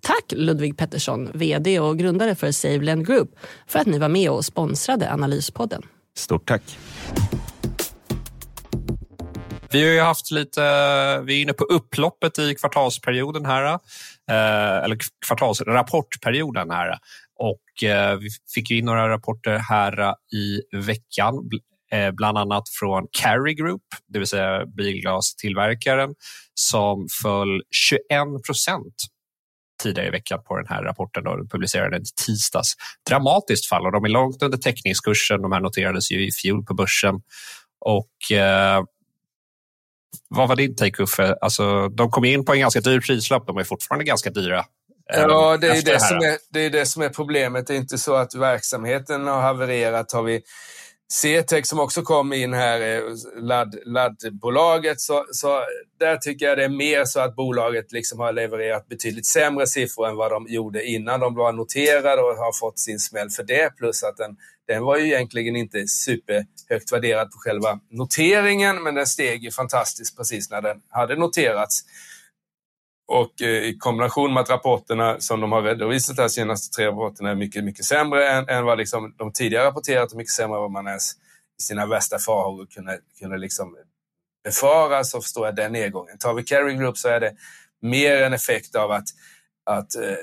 Tack 0.01 0.31
Ludvig 0.31 0.77
Pettersson, 0.77 1.31
VD 1.33 1.79
och 1.79 1.99
grundare 1.99 2.35
för 2.35 2.51
SaveLend 2.51 3.07
Group, 3.07 3.29
för 3.67 3.79
att 3.79 3.87
ni 3.87 3.99
var 3.99 4.09
med 4.09 4.29
och 4.29 4.45
sponsrade 4.45 5.11
Analyspodden. 5.13 5.81
Stort 6.15 6.47
tack. 6.47 6.77
Vi 9.71 9.83
har 9.83 9.91
ju 9.91 9.99
haft 9.99 10.31
lite, 10.31 10.61
vi 11.25 11.37
är 11.37 11.41
inne 11.41 11.53
på 11.53 11.63
upploppet 11.63 12.39
i 12.39 12.55
kvartalsperioden 12.55 13.45
här, 13.45 13.73
eh, 14.29 14.83
eller 14.83 14.97
kvartalsrapportperioden 15.27 16.71
här. 16.71 16.97
Och 17.39 17.89
eh, 17.89 18.17
vi 18.17 18.29
fick 18.55 18.71
in 18.71 18.85
några 18.85 19.09
rapporter 19.09 19.57
här 19.57 20.15
i 20.33 20.61
veckan, 20.77 21.35
eh, 21.91 22.11
bland 22.11 22.37
annat 22.37 22.63
från 22.79 23.07
Carry 23.11 23.53
Group, 23.53 23.83
det 24.07 24.19
vill 24.19 24.27
säga 24.27 24.65
bilglastillverkaren, 24.65 26.15
som 26.53 27.07
föll 27.21 27.61
21 27.71 28.43
procent 28.45 28.95
tidigare 29.83 30.07
i 30.07 30.11
veckan 30.11 30.39
på 30.47 30.57
den 30.57 30.67
här 30.67 30.83
rapporten. 30.83 31.23
Då, 31.23 31.47
publicerade 31.51 31.97
i 31.97 32.01
tisdags. 32.25 32.73
Dramatiskt 33.09 33.69
fall 33.69 33.85
och 33.85 33.91
de 33.91 34.05
är 34.05 34.09
långt 34.09 34.43
under 34.43 34.57
täckningskursen. 34.57 35.41
De 35.41 35.51
här 35.51 35.59
noterades 35.59 36.11
ju 36.11 36.27
i 36.27 36.31
fjol 36.31 36.65
på 36.65 36.73
börsen. 36.73 37.15
Och 37.79 38.37
eh, 38.37 38.83
vad 40.29 40.47
var 40.49 40.55
din 40.55 40.75
take 40.75 41.03
Uffe? 41.03 41.35
Alltså, 41.41 41.87
de 41.89 42.11
kom 42.11 42.25
in 42.25 42.45
på 42.45 42.53
en 42.53 42.59
ganska 42.59 42.81
dyr 42.81 42.99
prislapp. 42.99 43.47
De 43.47 43.57
är 43.57 43.63
fortfarande 43.63 44.05
ganska 44.05 44.29
dyra. 44.29 44.65
Ja, 45.13 45.57
det 45.57 45.67
är 45.67 45.73
det, 45.73 45.81
det 45.81 45.99
som 45.99 46.17
är, 46.17 46.37
det 46.49 46.59
är 46.59 46.69
det 46.69 46.85
som 46.85 47.01
är 47.01 47.09
problemet. 47.09 47.67
Det 47.67 47.73
är 47.73 47.77
inte 47.77 47.97
så 47.97 48.15
att 48.15 48.35
verksamheten 48.35 49.27
har 49.27 49.41
havererat. 49.41 50.11
Har 50.11 50.23
vi 50.23 50.41
CTEC 51.13 51.67
som 51.67 51.79
också 51.79 52.01
kom 52.01 52.33
in 52.33 52.53
här, 52.53 52.81
eh, 52.81 53.01
ladd, 53.35 53.75
laddbolaget, 53.85 55.01
så, 55.01 55.25
så 55.31 55.63
där 55.99 56.17
tycker 56.17 56.45
jag 56.45 56.57
det 56.57 56.63
är 56.63 56.69
mer 56.69 57.05
så 57.05 57.19
att 57.19 57.35
bolaget 57.35 57.91
liksom 57.91 58.19
har 58.19 58.33
levererat 58.33 58.87
betydligt 58.87 59.25
sämre 59.25 59.67
siffror 59.67 60.07
än 60.07 60.15
vad 60.15 60.31
de 60.31 60.45
gjorde 60.49 60.85
innan 60.85 61.19
de 61.19 61.35
var 61.35 61.51
noterade 61.51 62.21
och 62.21 62.37
har 62.37 62.59
fått 62.59 62.79
sin 62.79 62.99
smäll 62.99 63.29
för 63.29 63.43
det. 63.43 63.75
Plus 63.77 64.03
att 64.03 64.17
den, 64.17 64.35
den 64.67 64.83
var 64.83 64.97
ju 64.97 65.05
egentligen 65.05 65.55
inte 65.55 65.87
superhögt 65.87 66.91
värderad 66.91 67.31
på 67.31 67.37
själva 67.37 67.79
noteringen, 67.91 68.83
men 68.83 68.95
den 68.95 69.07
steg 69.07 69.43
ju 69.43 69.51
fantastiskt 69.51 70.17
precis 70.17 70.49
när 70.49 70.61
den 70.61 70.77
hade 70.89 71.15
noterats. 71.15 71.83
Och 73.07 73.41
eh, 73.41 73.63
i 73.63 73.77
kombination 73.77 74.33
med 74.33 74.41
att 74.41 74.49
rapporterna 74.49 75.19
som 75.19 75.41
de 75.41 75.51
har 75.51 75.61
redovisat 75.61 76.17
här, 76.17 76.27
senaste 76.27 76.75
tre 76.75 76.87
rapporterna 76.87 77.29
är 77.29 77.35
mycket, 77.35 77.63
mycket 77.63 77.85
sämre 77.85 78.29
än, 78.29 78.49
än 78.49 78.65
vad 78.65 78.77
liksom 78.77 79.13
de 79.17 79.33
tidigare 79.33 79.65
rapporterat 79.65 80.11
och 80.11 80.17
mycket 80.17 80.33
sämre 80.33 80.57
än 80.57 80.61
vad 80.61 80.71
man 80.71 80.87
ens 80.87 81.13
i 81.59 81.63
sina 81.63 81.85
värsta 81.85 82.19
farhågor 82.19 82.65
kunde, 82.65 82.99
kunde 83.19 83.37
liksom 83.37 83.77
befara 84.43 85.03
så 85.03 85.21
förstår 85.21 85.45
jag 85.45 85.55
den 85.55 85.71
nedgången. 85.71 86.17
Tar 86.17 86.33
vi 86.33 86.43
Carry 86.43 86.73
Group 86.73 86.97
så 86.97 87.07
är 87.09 87.19
det 87.19 87.33
mer 87.81 88.23
en 88.23 88.33
effekt 88.33 88.75
av 88.75 88.91
att, 88.91 89.07
att 89.65 89.95
eh, 89.95 90.15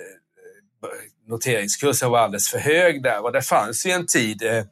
noteringskursen 1.27 2.11
var 2.11 2.19
alldeles 2.19 2.49
för 2.49 2.59
hög 2.59 3.03
där 3.03 3.25
och 3.25 3.33
det 3.33 3.43
fanns 3.43 3.87
ju 3.87 3.91
en 3.91 4.07
tid 4.07 4.43
Eh, 4.43 4.65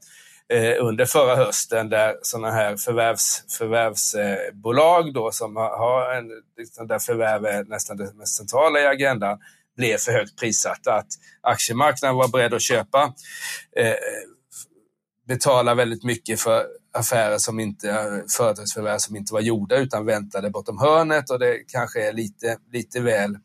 Eh, 0.53 0.85
under 0.87 1.07
förra 1.07 1.37
hösten 1.37 1.89
där 1.89 2.17
sådana 2.23 2.51
här 2.51 2.77
förvärvs, 2.77 3.45
förvärvsbolag 3.59 5.09
eh, 5.09 5.13
då 5.13 5.31
som 5.33 5.57
har 5.57 6.15
en, 6.15 6.31
liksom 6.59 6.87
där 6.87 6.99
förvärv 6.99 7.45
är 7.47 7.65
nästan 7.65 7.97
det 7.97 8.15
mest 8.15 8.37
centrala 8.37 8.81
i 8.81 8.87
agendan 8.87 9.39
blev 9.77 9.99
för 9.99 10.13
högt 10.13 10.39
prissatta. 10.41 10.95
Att 10.95 11.09
aktiemarknaden 11.41 12.17
var 12.17 12.29
beredd 12.29 12.55
att 12.55 12.63
köpa, 12.63 13.15
eh, 13.77 13.95
betala 15.29 15.75
väldigt 15.75 16.05
mycket 16.05 16.41
för 16.41 16.67
affärer 16.95 17.39
som 17.39 17.61
inte, 17.61 18.23
företagsförvärv 18.37 18.99
som 18.99 19.17
inte 19.17 19.35
var 19.35 19.41
gjorda 19.41 19.77
utan 19.77 20.07
väntade 20.07 20.51
bortom 20.51 20.79
hörnet 20.79 21.31
och 21.31 21.39
det 21.39 21.59
kanske 21.69 22.09
är 22.09 22.13
lite, 22.13 22.57
lite 22.73 23.01
väl 23.01 23.37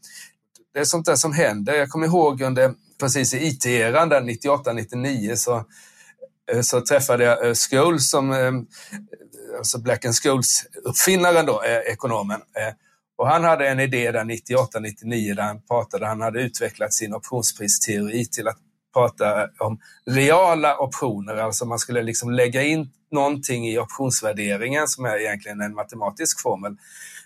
det 0.77 0.81
är 0.81 0.85
sånt 0.85 1.05
där 1.05 1.15
som 1.15 1.33
händer. 1.33 1.73
Jag 1.73 1.89
kommer 1.89 2.07
ihåg 2.07 2.41
under 2.41 2.73
precis 2.99 3.33
i 3.33 3.47
IT-eran, 3.47 4.11
98-99, 4.11 5.35
så 5.35 5.65
Eh, 6.51 6.62
så 6.62 6.81
träffade 6.81 7.23
jag 7.23 7.47
eh, 7.47 7.53
Scholes, 7.53 8.10
som, 8.10 8.31
eh, 8.31 8.51
alltså 9.57 9.79
Black 9.79 10.05
and 10.05 10.15
Scholes-uppfinnaren, 10.15 11.45
då, 11.45 11.63
ekonomen. 11.86 12.41
Och 13.17 13.27
han 13.27 13.43
hade 13.43 13.67
en 13.67 13.79
idé 13.79 14.12
där 14.12 14.23
98-99 14.23 15.36
där 15.36 15.43
han 15.43 15.62
pratade, 15.62 16.05
han 16.05 16.21
hade 16.21 16.41
utvecklat 16.41 16.93
sin 16.93 17.13
optionspristeori 17.13 18.25
till 18.25 18.47
att 18.47 18.57
prata 18.93 19.49
om 19.60 19.79
reala 20.05 20.77
optioner, 20.77 21.36
alltså 21.36 21.65
man 21.65 21.79
skulle 21.79 22.03
liksom 22.03 22.31
lägga 22.31 22.63
in 22.63 22.89
någonting 23.12 23.67
i 23.67 23.79
optionsvärderingen 23.79 24.88
som 24.88 25.05
är 25.05 25.19
egentligen 25.19 25.62
en 25.62 25.73
matematisk 25.73 26.41
formel. 26.41 26.75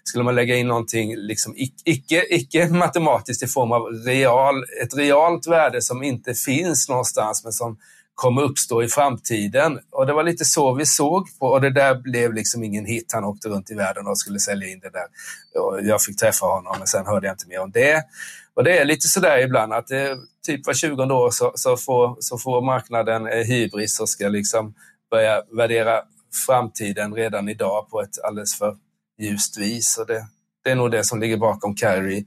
Skulle 0.03 0.23
man 0.23 0.35
lägga 0.35 0.55
in 0.55 0.67
någonting 0.67 1.15
liksom 1.15 1.53
icke, 1.85 2.25
icke 2.29 2.69
matematiskt 2.69 3.43
i 3.43 3.47
form 3.47 3.71
av 3.71 3.81
real, 3.81 4.63
ett 4.83 4.95
realt 4.97 5.47
värde 5.47 5.81
som 5.81 6.03
inte 6.03 6.33
finns 6.33 6.89
någonstans 6.89 7.43
men 7.43 7.53
som 7.53 7.77
kommer 8.15 8.41
uppstå 8.41 8.83
i 8.83 8.87
framtiden. 8.87 9.79
Och 9.91 10.05
det 10.05 10.13
var 10.13 10.23
lite 10.23 10.45
så 10.45 10.73
vi 10.73 10.85
såg 10.85 11.39
på 11.39 11.47
och 11.47 11.61
det 11.61 11.69
där 11.69 11.95
blev 11.95 12.33
liksom 12.33 12.63
ingen 12.63 12.85
hit. 12.85 13.11
Han 13.13 13.23
åkte 13.23 13.49
runt 13.49 13.71
i 13.71 13.75
världen 13.75 14.07
och 14.07 14.17
skulle 14.17 14.39
sälja 14.39 14.67
in 14.67 14.79
det 14.79 14.89
där. 14.89 15.05
Och 15.61 15.79
jag 15.83 16.01
fick 16.01 16.17
träffa 16.19 16.45
honom 16.45 16.75
men 16.77 16.87
sen 16.87 17.05
hörde 17.05 17.27
jag 17.27 17.33
inte 17.33 17.47
mer 17.47 17.59
om 17.59 17.71
det. 17.71 18.03
Och 18.53 18.63
det 18.63 18.77
är 18.77 18.85
lite 18.85 19.07
sådär 19.07 19.37
ibland 19.43 19.73
att 19.73 19.87
det, 19.87 20.17
typ 20.45 20.67
var 20.67 20.73
20 20.73 21.03
år 21.03 21.31
så, 21.31 21.51
så, 21.55 21.77
får, 21.77 22.17
så 22.19 22.37
får 22.37 22.61
marknaden 22.61 23.27
eh, 23.27 23.45
hybris 23.45 23.99
och 23.99 24.09
ska 24.09 24.27
liksom 24.27 24.73
börja 25.11 25.43
värdera 25.51 26.01
framtiden 26.45 27.13
redan 27.13 27.49
idag 27.49 27.89
på 27.89 28.01
ett 28.01 28.23
alldeles 28.23 28.57
för 28.57 28.77
ljust 29.19 29.57
vis. 29.57 29.97
Och 29.97 30.07
det, 30.07 30.25
det 30.63 30.71
är 30.71 30.75
nog 30.75 30.91
det 30.91 31.03
som 31.03 31.19
ligger 31.19 31.37
bakom 31.37 31.75
Carrie 31.75 32.25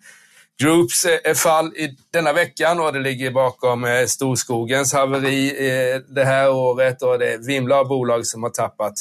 Groups 0.63 1.05
eh, 1.05 1.35
fall 1.35 1.77
i 1.77 1.97
denna 2.11 2.33
veckan 2.33 2.81
och 2.81 2.93
det 2.93 3.01
ligger 3.01 3.31
bakom 3.31 3.85
eh, 3.85 4.07
Storskogens 4.07 4.93
haveri 4.93 5.49
eh, 5.49 6.01
det 6.09 6.25
här 6.25 6.53
året 6.53 7.03
och 7.03 7.19
det 7.19 7.47
vimlar 7.47 7.77
av 7.77 7.89
bolag 7.89 8.27
som 8.27 8.43
har 8.43 8.51
tappat 8.51 8.95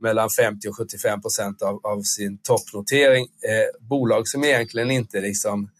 mellan 0.00 0.30
50 0.30 0.68
och 0.68 0.76
75 0.76 1.22
procent 1.22 1.62
av, 1.62 1.80
av 1.86 2.02
sin 2.02 2.38
toppnotering. 2.38 3.26
bolag 3.80 4.28
som 4.28 4.44
egentligen 4.44 4.90
inte 4.90 5.20
liksom 5.20 5.70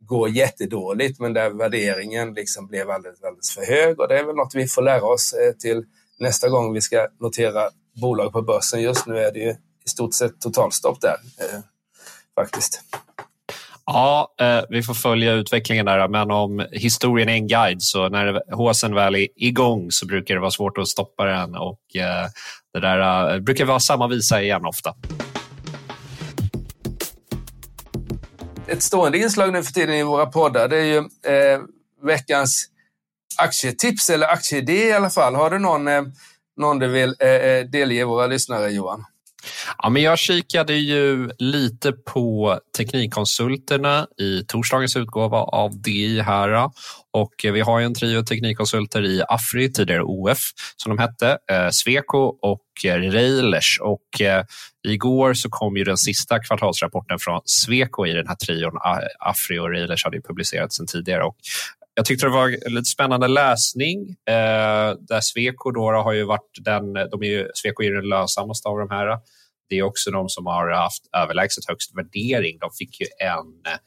går 0.00 0.28
jättedåligt 0.28 1.20
men 1.20 1.32
där 1.32 1.50
värderingen 1.50 2.34
liksom 2.34 2.66
blev 2.66 2.90
alldeles, 2.90 3.22
alldeles 3.22 3.54
för 3.54 3.66
hög 3.66 4.00
och 4.00 4.08
det 4.08 4.18
är 4.18 4.24
väl 4.24 4.36
något 4.36 4.54
vi 4.54 4.66
får 4.66 4.82
lära 4.82 5.04
oss 5.04 5.34
till 5.58 5.84
nästa 6.18 6.48
gång 6.48 6.72
vi 6.72 6.80
ska 6.80 7.08
notera 7.20 7.70
bolag 8.00 8.32
på 8.32 8.42
börsen. 8.42 8.82
Just 8.82 9.06
nu 9.06 9.18
är 9.18 9.32
det 9.32 9.38
ju 9.38 9.50
i 9.86 9.88
stort 9.88 10.14
sett 10.14 10.40
totalstopp 10.40 11.00
där 11.00 11.16
faktiskt. 12.34 12.80
Ja, 13.86 14.34
eh, 14.40 14.60
vi 14.68 14.82
får 14.82 14.94
följa 14.94 15.32
utvecklingen 15.32 15.86
där, 15.86 16.08
men 16.08 16.30
om 16.30 16.66
historien 16.72 17.28
är 17.28 17.32
en 17.32 17.46
guide 17.46 17.82
så 17.82 18.08
när 18.08 18.54
håsen 18.54 18.94
väl 18.94 19.14
är 19.14 19.28
igång 19.36 19.90
så 19.90 20.06
brukar 20.06 20.34
det 20.34 20.40
vara 20.40 20.50
svårt 20.50 20.78
att 20.78 20.88
stoppa 20.88 21.24
den 21.24 21.54
och 21.54 21.96
eh, 21.96 22.28
det 22.72 22.80
där 22.80 23.34
eh, 23.34 23.40
brukar 23.40 23.64
vara 23.64 23.80
samma 23.80 24.08
visa 24.08 24.42
igen 24.42 24.66
ofta. 24.66 24.94
Ett 28.66 28.82
stående 28.82 29.18
inslag 29.18 29.52
nu 29.52 29.62
för 29.62 29.72
tiden 29.72 29.94
i 29.94 30.02
våra 30.02 30.26
poddar 30.26 30.68
det 30.68 30.78
är 30.78 30.84
ju 30.84 30.98
eh, 30.98 31.60
veckans 32.02 32.66
aktietips 33.38 34.10
eller 34.10 34.26
aktieidé 34.26 34.88
i 34.88 34.92
alla 34.92 35.10
fall. 35.10 35.34
Har 35.34 35.50
du 35.50 35.58
någon, 35.58 35.88
eh, 35.88 36.02
någon 36.56 36.78
du 36.78 36.88
vill 36.88 37.14
eh, 37.18 37.28
eh 37.28 37.64
delge 37.64 38.04
våra 38.04 38.26
lyssnare 38.26 38.70
Johan? 38.70 39.04
Ja, 39.78 39.88
men 39.88 40.02
jag 40.02 40.18
kikade 40.18 40.74
ju 40.74 41.30
lite 41.38 41.92
på 41.92 42.58
Teknikkonsulterna 42.76 44.06
i 44.20 44.44
torsdagens 44.48 44.96
utgåva 44.96 45.38
av 45.38 45.82
DI 45.82 46.20
här. 46.20 46.70
Och 47.12 47.44
eh, 47.44 47.52
vi 47.52 47.60
har 47.60 47.80
ju 47.80 47.86
en 47.86 47.94
trio 47.94 48.22
teknikkonsulter 48.22 49.04
i 49.04 49.22
Afri, 49.28 49.72
tidigare 49.72 50.02
OF, 50.02 50.38
som 50.76 50.96
de 50.96 51.02
hette, 51.02 51.38
eh, 51.50 51.68
Sweco 51.70 52.18
och 52.42 52.84
eh, 52.84 52.96
Railers. 52.96 53.78
Och 53.82 54.02
igår 54.88 55.34
så 55.34 55.48
kom 55.50 55.76
ju 55.76 55.84
den 55.84 55.96
sista 55.96 56.38
kvartalsrapporten 56.38 57.18
från 57.18 57.40
Sweco 57.44 58.06
i 58.06 58.12
den 58.12 58.28
här 58.28 58.34
trion. 58.34 58.72
Afri 59.18 59.58
och 59.58 59.70
Railers 59.70 60.04
hade 60.04 60.16
ju 60.16 60.22
publicerats 60.22 60.76
sen 60.76 60.86
tidigare. 60.86 61.24
Och 61.24 61.36
jag 61.96 62.04
tyckte 62.04 62.26
det 62.26 62.32
var 62.32 62.70
lite 62.70 62.84
spännande 62.84 63.28
läsning. 63.28 64.08
Eh, 64.08 64.94
där 65.08 65.20
Sweco 65.20 65.70
då 65.70 65.90
har 65.90 66.12
ju 66.12 66.24
varit 66.24 66.58
den, 66.60 66.92
de 66.92 67.22
är 67.22 67.26
ju, 67.26 67.48
Sweco 67.54 67.82
är 67.82 67.92
den 67.92 68.08
lönsammaste 68.08 68.68
av 68.68 68.78
de 68.78 68.90
här. 68.90 69.18
Det 69.68 69.78
är 69.78 69.82
också 69.82 70.10
de 70.10 70.28
som 70.28 70.46
har 70.46 70.70
haft 70.70 71.02
överlägset 71.16 71.64
högst 71.68 71.96
värdering. 71.96 72.58
De 72.58 72.70
fick 72.78 73.00
ju 73.00 73.06
en 73.20 73.72
eh, 73.72 73.78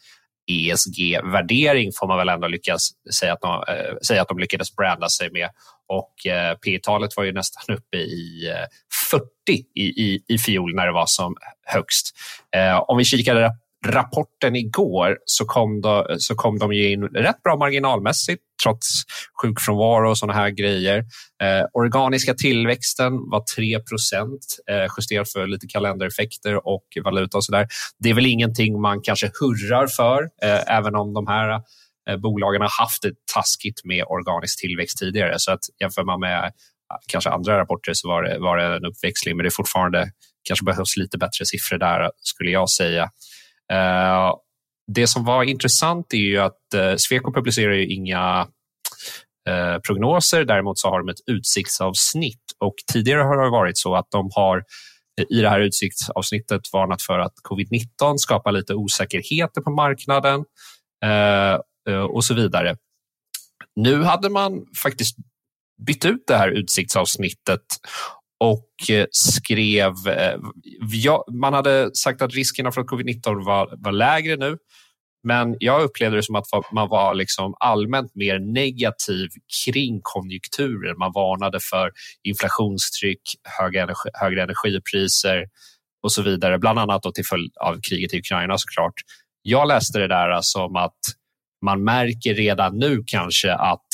ESG-värdering 0.52 1.92
får 2.00 2.08
man 2.08 2.18
väl 2.18 2.30
ändå 2.30 2.48
lyckas 2.48 2.90
säga 3.20 3.34
att 3.34 3.42
de, 3.42 3.64
äh, 3.68 3.98
säga 4.08 4.22
att 4.22 4.28
de 4.28 4.40
lyckades 4.40 4.76
branda 4.76 5.10
sig 5.10 5.32
med. 5.32 5.50
Och 5.88 6.32
eh, 6.32 6.56
P-talet 6.56 7.18
var 7.18 7.24
ju 7.24 7.32
nästan 7.32 7.76
uppe 7.76 7.98
i 7.98 8.50
eh, 8.50 8.66
40 9.12 9.24
i, 9.76 9.84
i, 9.84 10.24
i 10.28 10.38
fjol 10.38 10.76
när 10.76 10.86
det 10.86 10.94
var 10.94 11.06
som 11.08 11.36
högst. 11.66 12.18
Eh, 12.56 12.78
om 12.88 12.98
vi 12.98 13.06
kikar 13.06 13.52
rapporten 13.86 14.56
igår 14.56 15.18
så 15.26 15.46
kom, 15.46 15.82
de, 15.82 16.06
så 16.18 16.36
kom 16.36 16.60
de 16.60 16.72
in 16.72 17.04
rätt 17.04 17.44
bra 17.44 17.58
marginalmässigt 17.58 18.44
trots 18.64 18.88
sjukfrånvaro 19.42 20.10
och 20.10 20.18
sådana 20.18 20.40
här 20.40 20.50
grejer. 20.50 20.98
Eh, 21.44 21.66
organiska 21.74 22.34
tillväxten 22.34 23.14
var 23.30 23.44
3 23.56 23.80
procent 23.80 24.46
eh, 24.72 24.94
justerat 24.98 25.32
för 25.32 25.48
lite 25.48 25.68
kalendereffekter 25.68 26.68
och 26.68 26.86
valuta 27.04 27.38
och 27.38 27.46
sådär. 27.46 27.68
Det 28.00 28.10
är 28.10 28.14
väl 28.14 28.26
ingenting 28.26 28.82
man 28.82 29.02
kanske 29.02 29.32
hurrar 29.40 29.88
för, 29.88 30.24
eh, 30.24 30.78
även 30.78 30.96
om 30.96 31.14
de 31.14 31.28
här 31.28 31.62
eh, 32.10 32.18
bolagen 32.18 32.62
har 32.62 32.84
haft 32.84 33.02
det 33.02 33.14
taskigt 33.34 33.82
med 33.84 34.04
organisk 34.08 34.60
tillväxt 34.60 34.98
tidigare. 34.98 35.34
Så 35.38 35.52
att 35.52 35.62
jämför 35.82 36.04
man 36.04 36.20
med 36.20 36.52
kanske 37.08 37.30
andra 37.30 37.60
rapporter 37.60 37.94
så 37.94 38.08
var 38.08 38.24
det, 38.24 38.40
var 38.40 38.58
det 38.58 38.76
en 38.76 38.86
uppväxling, 38.86 39.38
men 39.38 39.44
det 39.44 39.48
är 39.48 39.56
fortfarande 39.56 40.12
kanske 40.44 40.66
behövs 40.66 40.98
lite 40.98 41.18
bättre 41.18 41.46
siffror 41.46 41.78
där 41.78 42.12
skulle 42.22 42.52
jag 42.52 42.70
säga. 42.70 43.10
Eh, 43.74 44.34
det 44.92 45.08
som 45.08 45.26
var 45.26 45.44
intressant 45.44 46.14
är 46.14 46.18
ju 46.18 46.38
att 46.38 46.74
eh, 46.76 46.96
Sweco 46.98 47.34
publicerar 47.34 47.74
ju 47.74 47.88
inga 47.88 48.48
eh, 49.50 49.78
prognoser. 49.88 50.46
Däremot 50.46 50.80
så 50.80 50.90
har 50.90 51.00
de 51.00 51.10
ett 51.10 51.30
utsiktsavsnitt 51.32 52.44
och 52.60 52.76
tidigare 52.94 53.22
har 53.22 53.44
det 53.44 53.50
varit 53.50 53.78
så 53.78 53.96
att 53.96 54.08
de 54.12 54.30
har 54.36 54.64
i 55.30 55.42
det 55.42 55.50
här 55.50 55.60
utsiktsavsnittet 55.60 56.62
varnat 56.74 57.02
för 57.02 57.20
att 57.20 57.34
covid-19 57.50 58.18
skapar 58.18 58.52
lite 58.52 58.74
osäkerheter 58.74 59.62
på 59.62 59.72
marknaden 59.72 60.46
och 62.10 62.24
så 62.24 62.34
vidare. 62.34 62.78
Nu 63.76 64.04
hade 64.04 64.30
man 64.30 64.66
faktiskt 64.84 65.16
bytt 65.88 66.06
ut 66.06 66.24
det 66.28 66.38
här 66.38 66.52
utsiktsavsnittet 66.52 67.62
och 68.40 68.90
eh, 68.90 69.06
skrev... 69.12 69.94
Eh, 70.08 70.40
ja, 70.92 71.26
man 71.32 71.54
hade 71.54 71.96
sagt 71.96 72.22
att 72.22 72.34
riskerna 72.34 72.72
för 72.72 72.82
covid-19 72.82 73.46
var, 73.46 73.74
var 73.78 73.92
lägre 73.92 74.36
nu. 74.36 74.58
Men 75.24 75.56
jag 75.60 75.82
upplevde 75.82 76.18
det 76.18 76.24
som 76.24 76.36
att 76.36 76.46
man 76.72 76.90
var 76.90 77.14
liksom 77.14 77.56
allmänt 77.60 78.16
mer 78.16 78.40
negativ 78.40 79.30
kring 79.66 80.00
konjunkturen. 80.04 80.98
Man 80.98 81.12
varnade 81.12 81.60
för 81.60 81.92
inflationstryck, 82.24 83.22
höga 83.60 83.84
energi, 83.84 84.10
högre 84.14 84.44
energipriser 84.44 85.46
och 86.04 86.12
så 86.12 86.22
vidare. 86.22 86.60
Bland 86.60 86.80
annat 86.80 87.04
då 87.04 87.12
till 87.12 87.26
följd 87.26 87.58
av 87.58 87.80
kriget 87.90 88.14
i 88.14 88.20
Ukraina 88.20 88.58
såklart. 88.58 88.94
Jag 89.42 89.68
läste 89.68 90.00
det 90.00 90.08
där 90.08 90.40
som 90.42 90.76
att 90.76 91.00
man 91.66 91.84
märker 91.84 92.34
redan 92.34 92.78
nu 92.78 93.04
kanske 93.06 93.54
att 93.54 93.88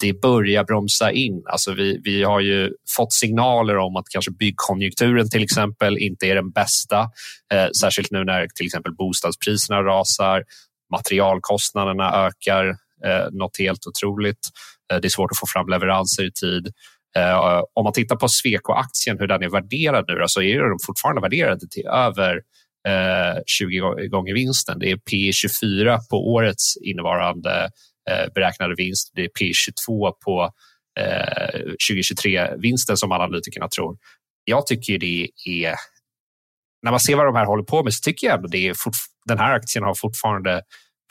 det 0.00 0.20
börjar 0.20 0.64
bromsa 0.64 1.12
in. 1.12 1.42
Alltså 1.46 1.72
vi, 1.72 2.00
vi 2.04 2.22
har 2.22 2.40
ju 2.40 2.72
fått 2.96 3.12
signaler 3.12 3.76
om 3.76 3.96
att 3.96 4.08
kanske 4.08 4.30
byggkonjunkturen 4.30 5.30
till 5.30 5.42
exempel 5.42 5.98
inte 5.98 6.26
är 6.26 6.34
den 6.34 6.50
bästa. 6.50 7.00
Eh, 7.54 7.68
särskilt 7.80 8.10
nu 8.10 8.24
när 8.24 8.46
till 8.54 8.66
exempel 8.66 8.94
bostadspriserna 8.94 9.82
rasar, 9.82 10.44
materialkostnaderna 10.92 12.26
ökar 12.26 12.68
eh, 13.04 13.26
något 13.32 13.58
helt 13.58 13.86
otroligt. 13.86 14.48
Eh, 14.92 15.00
det 15.00 15.08
är 15.08 15.10
svårt 15.10 15.30
att 15.30 15.38
få 15.38 15.46
fram 15.46 15.68
leveranser 15.68 16.24
i 16.24 16.32
tid. 16.32 16.72
Eh, 17.16 17.62
om 17.74 17.84
man 17.84 17.92
tittar 17.92 18.16
på 18.16 18.28
Sweco-aktien, 18.28 19.18
hur 19.18 19.26
den 19.26 19.42
är 19.42 19.50
värderad 19.50 20.04
nu, 20.08 20.24
så 20.26 20.42
är 20.42 20.58
den 20.58 20.78
fortfarande 20.86 21.20
värderad 21.20 21.70
till 21.70 21.86
över 21.86 22.36
eh, 22.88 23.42
20 23.46 24.08
gånger 24.08 24.34
vinsten. 24.34 24.78
Det 24.78 24.90
är 24.90 24.96
P 24.96 25.32
24 25.32 25.98
på 26.10 26.32
årets 26.32 26.76
innevarande 26.76 27.70
Eh, 28.10 28.32
beräknade 28.34 28.74
vinst. 28.74 29.12
Det 29.14 29.24
är 29.24 29.28
P 29.28 29.52
22 29.54 30.12
på 30.24 30.50
eh, 31.00 31.60
2023-vinsten 31.90 32.96
som 32.96 33.12
analytikerna 33.12 33.68
tror. 33.68 33.96
Jag 34.44 34.66
tycker 34.66 34.98
det 34.98 35.28
är... 35.46 35.74
När 36.82 36.90
man 36.90 37.00
ser 37.00 37.16
vad 37.16 37.26
de 37.26 37.36
här 37.36 37.44
håller 37.44 37.64
på 37.64 37.84
med 37.84 37.94
så 37.94 38.02
tycker 38.02 38.26
jag 38.26 38.44
att 38.44 38.50
det 38.50 38.68
är 38.68 38.76
den 39.24 39.38
här 39.38 39.54
aktien 39.54 39.84
har 39.84 39.94
fortfarande 39.94 40.62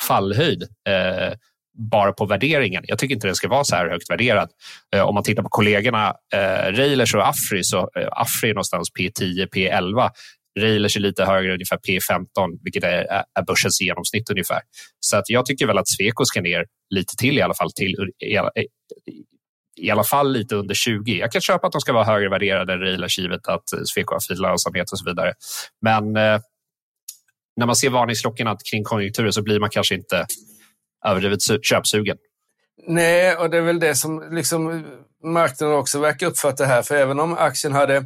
fallhöjd 0.08 0.63
eh, 0.63 1.34
bara 1.77 2.13
på 2.13 2.25
värderingen. 2.25 2.84
Jag 2.88 2.99
tycker 2.99 3.15
inte 3.15 3.27
den 3.27 3.36
ska 3.36 3.47
vara 3.47 3.63
så 3.63 3.75
här 3.75 3.89
högt 3.89 4.10
värderad. 4.10 4.49
Eh, 4.95 5.01
om 5.01 5.15
man 5.15 5.23
tittar 5.23 5.43
på 5.43 5.49
kollegorna 5.49 6.15
eh, 6.34 6.71
Railers 6.71 7.15
och 7.15 7.27
Afri 7.27 7.63
så 7.63 7.89
eh, 7.95 8.08
Afri 8.12 8.49
är 8.49 8.53
någonstans 8.53 8.91
P10, 8.99 9.47
P11 9.49 10.10
Railers 10.60 10.96
är 10.96 11.02
lite 11.02 11.26
högre, 11.26 11.54
ungefär 11.54 11.78
P15, 11.78 12.28
vilket 12.63 12.84
är, 12.84 13.06
är 13.34 13.44
börsens 13.48 13.82
genomsnitt 13.82 14.30
ungefär. 14.30 14.62
Så 15.00 15.18
att 15.18 15.30
jag 15.30 15.46
tycker 15.46 15.68
väl 15.68 15.78
att 15.78 15.88
Sweco 15.88 16.26
ska 16.26 16.41
ner 16.41 16.65
lite 16.89 17.15
till 17.15 17.38
i 17.38 17.41
alla 17.41 17.54
fall, 17.54 17.72
till, 17.72 17.96
i, 18.26 18.38
alla, 18.38 18.52
i 19.76 19.91
alla 19.91 20.04
fall 20.04 20.32
lite 20.32 20.56
under 20.56 20.76
20. 20.76 21.12
Jag 21.12 21.32
kan 21.32 21.41
köpa 21.41 21.68
att 21.68 21.74
de 21.74 21.82
ska 21.82 21.94
vara 21.94 22.04
högre 22.04 22.30
värderade 22.30 22.74
än 22.74 22.80
Railers 22.80 23.20
givet 23.20 23.48
att 23.48 23.63
Sweco 23.86 24.13
har 24.13 24.20
fin 24.28 24.38
lönsamhet 24.38 24.91
och 24.91 25.00
så 25.00 25.06
vidare. 25.06 25.34
Men 25.82 26.15
eh, 26.15 26.39
när 27.58 27.65
man 27.65 27.76
ser 27.76 27.89
varningsklockorna 27.89 28.58
kring 28.72 28.84
konjunkturen 28.84 29.34
så 29.34 29.41
blir 29.41 29.60
man 29.60 29.70
kanske 29.70 29.96
inte 29.96 30.26
överdrivet 31.06 31.39
köpsugen. 31.65 32.18
Nej, 32.88 33.36
och 33.36 33.50
det 33.50 33.58
är 33.58 33.62
väl 33.62 33.80
det 33.80 33.96
som 33.96 34.24
liksom 34.32 34.86
marknaden 35.24 35.76
också 35.76 36.00
verkar 36.00 36.28
uppfatta 36.28 36.65
här. 36.65 36.82
För 36.82 36.96
även 36.96 37.20
om 37.20 37.34
aktien 37.34 37.74
hade 37.74 38.06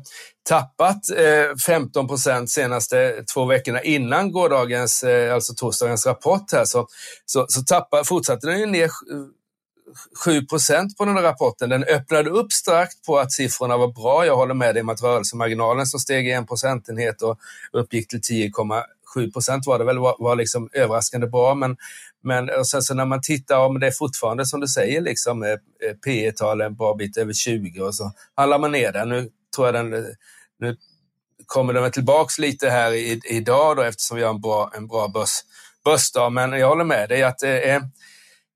tappat 0.50 1.10
eh, 1.18 1.56
15 1.66 2.08
procent 2.08 2.50
senaste 2.50 3.24
två 3.34 3.46
veckorna 3.46 3.82
innan 3.82 4.32
gårdagens, 4.32 5.04
eh, 5.04 5.34
alltså 5.34 5.54
torsdagens 5.54 6.06
rapport 6.06 6.52
här, 6.52 6.66
så, 6.66 6.88
så, 7.26 7.46
så 7.50 7.62
tappade, 7.62 8.06
fortsatte 8.06 8.48
den 8.48 8.60
ju 8.60 8.66
ner 8.66 8.90
7 10.26 10.38
eh, 10.38 10.44
procent 10.44 10.98
på 10.98 11.06
den 11.06 11.16
där 11.16 11.22
rapporten. 11.22 11.70
Den 11.70 11.84
öppnade 11.84 12.30
upp 12.30 12.52
starkt 12.52 13.06
på 13.06 13.20
att 13.20 13.32
siffrorna 13.32 13.78
var 13.78 13.88
bra. 13.88 14.26
Jag 14.26 14.36
håller 14.36 14.54
med 14.54 14.76
dig 14.76 14.82
om 14.82 14.90
att 14.90 15.04
rörelsemarginalen 15.04 15.86
som 15.86 16.00
steg 16.00 16.28
i 16.28 16.32
en 16.32 16.48
procentenhet 16.48 17.22
och 17.22 17.40
uppgick 17.72 18.08
till 18.08 18.20
10,7 18.20 19.34
procent 19.34 19.68
var 19.68 19.80
det 19.80 19.86
väl, 19.86 20.00
var, 20.00 20.16
var 20.20 20.36
liksom 20.36 20.70
överraskande 20.74 21.28
bra. 21.28 21.56
Men, 21.56 21.78
men 22.24 22.50
och 22.50 22.68
sen 22.68 22.82
så 22.82 22.94
när 22.94 23.06
man 23.06 23.22
tittar, 23.22 23.66
om 23.66 23.80
det 23.80 23.88
är 23.88 23.92
fortfarande 23.92 24.46
som 24.46 24.60
du 24.60 24.68
säger, 24.68 25.02
liksom, 25.02 25.44
eh, 25.44 25.50
eh 25.50 25.96
P 26.06 26.32
tal 26.32 26.62
en 26.62 26.76
bra 26.76 26.96
bit 26.96 27.18
över 27.18 27.34
20 27.34 27.82
och 27.82 27.96
så 27.96 28.12
handlar 28.36 28.60
man 28.60 28.72
ner 28.72 28.92
den. 28.92 29.10
Nu 29.10 29.30
tror 29.56 29.68
jag 29.68 29.76
den 29.76 30.16
nu 30.60 30.78
kommer 31.46 31.74
de 31.74 31.92
tillbaks 31.92 32.40
lite 32.40 32.70
här 32.70 32.92
i, 32.92 33.22
idag 33.26 33.78
då, 33.78 33.82
eftersom 33.84 34.18
vi 34.18 34.24
har 34.24 34.30
en 34.30 34.42
bra, 34.42 34.72
en 34.76 34.88
bra 34.88 35.08
börs, 35.08 35.30
börsdag. 35.86 36.32
Men 36.32 36.52
jag 36.52 36.68
håller 36.68 36.84
med 36.84 37.10
dig 37.10 37.24
att 37.24 37.40
det 37.40 37.70
är, 37.70 37.82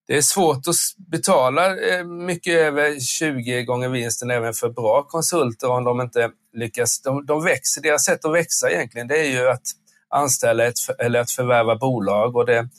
det 0.07 0.17
är 0.17 0.21
svårt 0.21 0.67
att 0.67 0.75
betala 1.11 1.77
eh, 1.77 2.05
mycket 2.05 2.53
över 2.53 2.99
20 2.99 3.63
gånger 3.63 3.89
vinsten 3.89 4.31
även 4.31 4.53
för 4.53 4.69
bra 4.69 5.03
konsulter 5.03 5.69
om 5.69 5.83
de 5.83 6.01
inte 6.01 6.31
lyckas. 6.53 7.01
De, 7.01 7.25
de 7.25 7.43
växer, 7.43 7.81
deras 7.81 8.05
sätt 8.05 8.25
att 8.25 8.33
växa 8.33 8.71
egentligen 8.71 9.07
det 9.07 9.19
är 9.19 9.29
ju 9.29 9.49
att 9.49 9.63
anställa 10.09 10.65
ett, 10.65 10.77
eller 10.99 11.19
att 11.19 11.31
förvärva 11.31 11.75
bolag 11.75 12.35
och 12.35 12.45
det, 12.45 12.69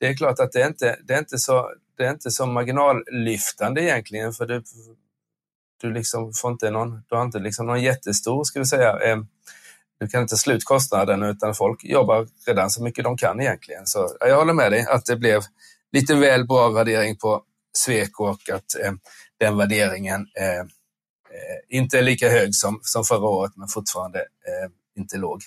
det 0.00 0.06
är 0.06 0.16
klart 0.16 0.38
att 0.38 0.52
det 0.52 0.62
är 0.62 0.66
inte 0.66 0.96
det 1.04 1.14
är 1.14 1.18
inte 1.18 1.38
så 1.38 1.70
det 1.96 2.04
är 2.04 2.10
inte 2.10 2.30
så 2.30 2.46
marginallyftande 2.46 3.82
egentligen 3.82 4.32
för 4.32 4.46
du, 4.46 4.62
du 5.80 5.92
liksom 5.92 6.32
får 6.32 6.52
inte 6.52 6.70
någon, 6.70 7.02
du 7.08 7.16
har 7.16 7.22
inte 7.22 7.38
liksom 7.38 7.66
någon 7.66 7.82
jättestor, 7.82 8.44
ska 8.44 8.58
vi 8.58 8.66
säga, 8.66 8.98
eh, 8.98 9.18
du 10.00 10.08
kan 10.08 10.22
inte 10.22 10.36
slutkostnaden 10.36 11.22
utan 11.22 11.54
folk 11.54 11.84
jobbar 11.84 12.28
redan 12.46 12.70
så 12.70 12.82
mycket 12.82 13.04
de 13.04 13.16
kan 13.16 13.40
egentligen. 13.40 13.86
Så 13.86 14.16
jag 14.20 14.36
håller 14.36 14.52
med 14.52 14.72
dig 14.72 14.86
att 14.88 15.06
det 15.06 15.16
blev 15.16 15.42
lite 15.92 16.14
väl 16.14 16.46
bra 16.46 16.68
värdering 16.68 17.16
på 17.16 17.42
Sweco 17.72 18.24
och 18.24 18.50
att 18.50 18.74
eh, 18.84 18.92
den 19.38 19.56
värderingen 19.56 20.26
eh, 20.38 20.58
eh, 20.58 20.66
inte 21.68 21.98
är 21.98 22.02
lika 22.02 22.30
hög 22.30 22.54
som, 22.54 22.80
som 22.82 23.04
förra 23.04 23.28
året 23.28 23.52
men 23.56 23.68
fortfarande 23.68 24.18
eh, 24.18 24.70
inte 24.96 25.16
låg. 25.16 25.42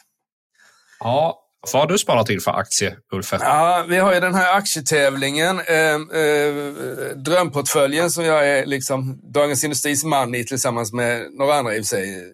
Ja, 1.00 1.44
vad 1.74 1.82
har 1.82 1.88
du 1.88 1.98
sparat 1.98 2.26
till 2.26 2.42
för 2.42 2.52
aktie, 2.52 2.96
Ulf? 3.12 3.34
Ja, 3.40 3.86
vi 3.88 3.98
har 3.98 4.14
ju 4.14 4.20
den 4.20 4.36
här 4.36 4.58
aktietävlingen, 4.58 5.60
eh, 5.60 6.22
eh, 6.22 7.16
drömportföljen 7.16 8.12
som 8.12 8.26
jag 8.26 8.48
är 8.48 8.66
liksom 8.66 9.22
Dagens 9.24 9.64
Industris 9.64 10.04
man 10.04 10.36
i 10.36 10.44
tillsammans 10.46 10.94
med 10.94 11.32
några 11.32 11.56
andra 11.56 11.76
i 11.76 11.82
och 11.82 11.86
för 11.86 11.96
sig. 11.96 12.34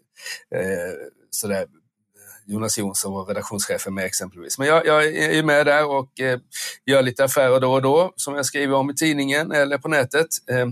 Eh, 0.56 0.94
sådär. 1.32 1.66
Jonas 2.50 2.78
Jonsson 2.78 3.14
var 3.14 3.26
redaktionschefen 3.26 3.94
med 3.94 4.06
exempelvis. 4.06 4.60
Men 4.60 4.68
jag, 4.68 4.86
jag 4.86 5.06
är 5.06 5.44
med 5.44 5.66
där 5.66 5.86
och 5.86 6.20
eh, 6.20 6.40
gör 6.86 7.02
lite 7.02 7.24
affärer 7.24 7.60
då 7.60 7.74
och 7.74 7.82
då 7.82 8.14
som 8.16 8.36
jag 8.36 8.46
skriver 8.46 8.76
om 8.76 8.90
i 8.90 8.96
tidningen 8.96 9.52
eller 9.52 9.78
på 9.78 9.88
nätet. 9.88 10.28
Eh, 10.50 10.66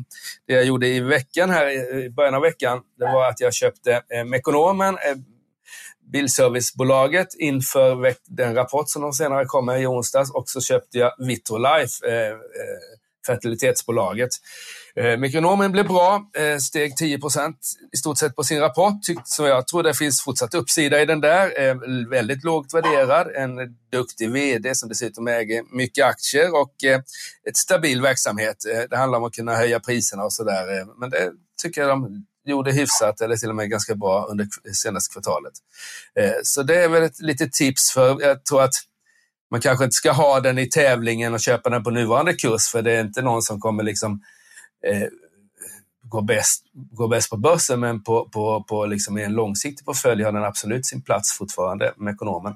det 0.48 0.54
jag 0.54 0.66
gjorde 0.66 0.88
i 0.88 1.00
veckan 1.00 1.50
här, 1.50 2.00
i 2.00 2.10
början 2.10 2.36
av 2.36 2.42
veckan, 2.42 2.82
det 3.00 3.06
var 3.06 3.30
att 3.30 3.40
jag 3.40 3.54
köpte 3.54 4.02
eh, 4.10 4.26
Mekonomen, 4.26 4.94
eh, 4.94 5.16
bilservicebolaget 6.12 7.28
inför 7.40 8.16
den 8.28 8.56
rapport 8.56 8.90
som 8.90 9.02
de 9.02 9.14
senare 9.14 9.46
kom 9.46 9.66
med 9.66 9.82
i 9.82 9.86
onsdags 9.86 10.32
och 10.32 10.50
så 10.50 10.62
köpte 10.62 10.98
jag 10.98 11.12
Vitrolife, 11.18 12.08
eh, 12.08 12.30
eh, 12.30 12.36
fertilitetsbolaget. 13.28 14.30
Eh, 14.96 15.18
Mikronomen 15.18 15.72
blev 15.72 15.88
bra, 15.88 16.32
eh, 16.38 16.58
steg 16.58 16.98
10 16.98 17.20
procent 17.20 17.58
i 17.94 17.98
stort 17.98 18.18
sett 18.18 18.36
på 18.36 18.44
sin 18.44 18.60
rapport. 18.60 19.00
Så 19.26 19.46
jag 19.46 19.68
tror 19.68 19.84
det 19.84 19.94
finns 19.94 20.22
fortsatt 20.24 20.54
uppsida 20.54 21.02
i 21.02 21.06
den 21.06 21.22
där. 21.22 21.62
Eh, 21.62 21.76
väldigt 22.10 22.44
lågt 22.44 22.74
värderad, 22.74 23.28
en 23.36 23.56
duktig 23.92 24.32
VD 24.32 24.76
som 24.76 24.90
dessutom 24.90 25.28
äger 25.28 25.76
mycket 25.76 26.06
aktier 26.06 26.62
och 26.62 26.84
eh, 26.84 27.00
ett 27.50 27.58
stabil 27.58 28.02
verksamhet. 28.02 28.58
Eh, 28.74 28.82
det 28.90 28.98
handlar 28.98 29.20
om 29.20 29.26
att 29.26 29.34
kunna 29.34 29.56
höja 29.56 29.80
priserna 29.80 30.24
och 30.24 30.34
sådär. 30.34 30.80
Eh, 30.80 30.88
men 30.98 31.10
det 31.10 31.32
tycker 31.64 31.82
jag 31.82 31.90
de 31.90 32.26
gjorde 32.46 32.72
hyfsat 32.72 33.22
eller 33.22 33.36
till 33.36 33.50
och 33.50 33.56
med 33.56 33.70
ganska 33.70 33.96
bra 33.96 34.26
under 34.26 34.48
senaste 34.74 35.14
kvartalet. 35.14 35.54
Eh, 36.20 36.34
så 36.44 36.64
det 36.64 36.84
är 36.84 36.88
väl 36.88 37.04
ett 37.04 37.20
litet 37.20 37.54
tips 37.54 37.92
för 37.94 38.22
jag 38.22 38.46
tror 38.46 38.64
att 38.64 38.74
man 39.52 39.62
kanske 39.62 39.84
inte 39.84 39.96
ska 39.96 40.12
ha 40.12 40.40
den 40.40 40.58
i 40.58 40.70
tävlingen 40.70 41.34
och 41.34 41.40
köpa 41.40 41.70
den 41.70 41.84
på 41.84 41.90
nuvarande 41.90 42.34
kurs 42.34 42.68
för 42.72 42.82
det 42.82 42.92
är 42.92 43.02
inte 43.02 43.22
någon 43.22 43.42
som 43.42 43.60
kommer 43.60 43.84
liksom 43.84 44.22
eh, 44.88 45.08
går 46.10 46.22
bäst, 46.22 46.64
går 46.92 47.08
bäst 47.08 47.30
på 47.30 47.38
börsen, 47.38 47.80
men 47.80 48.04
på, 48.04 48.30
på, 48.30 48.64
på 48.64 48.86
liksom 48.86 49.18
i 49.18 49.24
en 49.24 49.34
långsiktig 49.34 49.86
portfölj 49.86 50.24
har 50.24 50.32
den 50.32 50.44
absolut 50.44 50.86
sin 50.86 51.02
plats 51.02 51.38
fortfarande 51.38 51.94
med 51.98 52.14
ekonomen. 52.14 52.54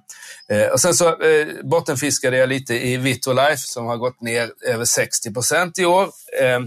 Eh, 0.49 0.67
och 0.67 0.79
sen 0.79 0.93
så 0.93 1.07
eh, 1.07 1.47
bottenfiskade 1.63 2.38
jag 2.38 2.49
lite 2.49 2.73
i 2.88 2.97
Vitolife 2.97 3.57
som 3.57 3.85
har 3.85 3.97
gått 3.97 4.21
ner 4.21 4.51
över 4.65 4.85
60 4.85 5.33
procent 5.33 5.79
i 5.79 5.85
år. 5.85 6.03
Eh, 6.41 6.59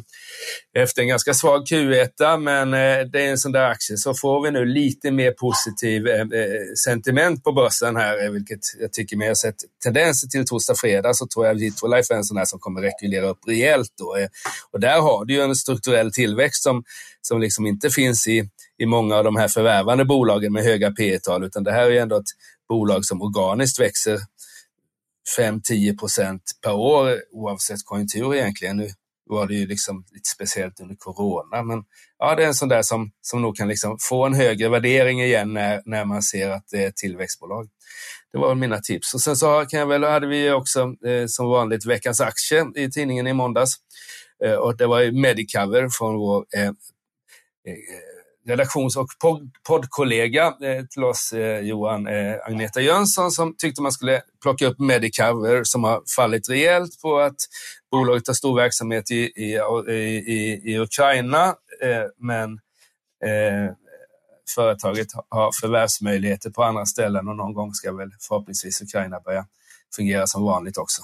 efter 0.74 1.02
en 1.02 1.08
ganska 1.08 1.34
svag 1.34 1.66
Q1, 1.66 2.38
men 2.38 2.74
eh, 2.74 3.06
det 3.06 3.26
är 3.26 3.30
en 3.30 3.38
sån 3.38 3.52
där 3.52 3.70
aktie. 3.70 3.96
Så 3.96 4.14
får 4.14 4.42
vi 4.42 4.50
nu 4.50 4.64
lite 4.64 5.10
mer 5.10 5.30
positiv 5.30 6.06
eh, 6.06 6.20
eh 6.20 6.26
sentiment 6.84 7.44
på 7.44 7.52
börsen 7.52 7.96
här, 7.96 8.24
eh, 8.24 8.30
vilket 8.30 8.60
jag 8.80 8.92
tycker 8.92 9.16
mig 9.16 9.28
har 9.28 9.34
sett 9.34 9.56
tendenser 9.84 10.28
till 10.28 10.46
torsdag, 10.46 10.74
fredag, 10.74 11.14
så 11.14 11.26
tror 11.26 11.46
jag 11.46 11.54
Vitolife 11.54 12.14
är 12.14 12.18
en 12.18 12.24
sån 12.24 12.36
här 12.36 12.44
som 12.44 12.58
kommer 12.58 12.80
rekylera 12.80 13.28
upp 13.28 13.40
rejält. 13.46 13.92
Då. 13.98 14.16
Eh. 14.16 14.28
Och 14.70 14.80
där 14.80 15.00
har 15.00 15.24
du 15.24 15.34
ju 15.34 15.40
en 15.40 15.56
strukturell 15.56 16.12
tillväxt 16.12 16.62
som, 16.72 16.84
som 17.20 17.40
liksom 17.40 17.66
inte 17.66 17.90
finns 17.90 18.26
i, 18.26 18.48
i 18.78 18.86
många 18.86 19.16
av 19.16 19.24
de 19.24 19.36
här 19.36 19.48
förvärvande 19.48 20.04
bolagen 20.04 20.52
med 20.52 20.64
höga 20.64 20.90
P 20.90 21.18
tal 21.18 21.44
utan 21.44 21.64
det 21.64 21.72
här 21.72 21.82
är 21.82 21.90
ju 21.90 21.98
ändå 21.98 22.16
ett 22.16 22.32
bolag 22.68 23.04
som 23.04 23.22
organiskt 23.22 23.80
växer 23.80 24.18
5-10 25.38 25.98
procent 25.98 26.42
per 26.64 26.72
år 26.72 27.18
oavsett 27.32 27.84
konjunktur 27.84 28.34
egentligen. 28.34 28.76
Nu 28.76 28.88
var 29.26 29.46
det 29.46 29.54
ju 29.54 29.66
liksom 29.66 30.04
lite 30.12 30.28
speciellt 30.28 30.80
under 30.80 30.96
corona, 30.98 31.62
men 31.62 31.84
ja, 32.18 32.34
det 32.34 32.42
är 32.42 32.46
en 32.46 32.54
sån 32.54 32.68
där 32.68 32.82
som, 32.82 33.10
som 33.20 33.42
nog 33.42 33.56
kan 33.56 33.68
liksom 33.68 33.98
få 34.00 34.26
en 34.26 34.34
högre 34.34 34.68
värdering 34.68 35.22
igen 35.22 35.52
när, 35.52 35.82
när 35.84 36.04
man 36.04 36.22
ser 36.22 36.50
att 36.50 36.64
det 36.70 36.84
är 36.84 36.88
ett 36.88 36.96
tillväxtbolag. 36.96 37.68
Det 38.32 38.38
var 38.38 38.54
mina 38.54 38.78
tips. 38.78 39.14
Och 39.14 39.20
sen 39.20 39.36
så 39.36 39.64
kan 39.68 39.80
jag 39.80 39.86
väl, 39.86 40.04
hade 40.04 40.26
vi 40.26 40.50
också 40.50 40.80
eh, 40.80 41.26
som 41.26 41.46
vanligt 41.46 41.86
veckans 41.86 42.20
aktie 42.20 42.66
i 42.76 42.90
tidningen 42.90 43.26
i 43.26 43.32
måndags. 43.32 43.76
Eh, 44.44 44.54
och 44.54 44.76
det 44.76 44.86
var 44.86 45.20
Medicover 45.20 45.88
från 45.88 46.16
vår 46.16 46.46
eh, 46.56 46.66
eh 46.66 46.72
redaktions 48.46 48.96
och 48.96 49.08
poddkollega 49.66 50.46
eh, 50.46 50.84
till 50.84 51.04
oss, 51.04 51.32
eh, 51.32 51.60
Johan 51.60 52.06
eh, 52.06 52.34
Agneta 52.44 52.80
Jönsson, 52.80 53.30
som 53.30 53.56
tyckte 53.56 53.82
man 53.82 53.92
skulle 53.92 54.22
plocka 54.42 54.66
upp 54.66 54.78
Medicover 54.78 55.64
som 55.64 55.84
har 55.84 56.02
fallit 56.16 56.48
rejält 56.48 57.00
på 57.02 57.18
att 57.18 57.36
bolaget 57.90 58.26
har 58.26 58.34
stor 58.34 58.56
verksamhet 58.56 59.10
i, 59.10 59.14
i, 59.16 59.60
i, 60.26 60.62
i 60.64 60.78
Ukraina, 60.78 61.46
eh, 61.82 62.04
men 62.18 62.52
eh, 63.24 63.74
företaget 64.54 65.08
har 65.28 65.50
förvärvsmöjligheter 65.60 66.50
på 66.50 66.62
andra 66.62 66.86
ställen 66.86 67.28
och 67.28 67.36
någon 67.36 67.54
gång 67.54 67.74
ska 67.74 67.92
väl 67.92 68.10
förhoppningsvis 68.28 68.82
Ukraina 68.82 69.20
börja 69.20 69.46
fungera 69.96 70.26
som 70.26 70.44
vanligt 70.44 70.78
också. 70.78 71.02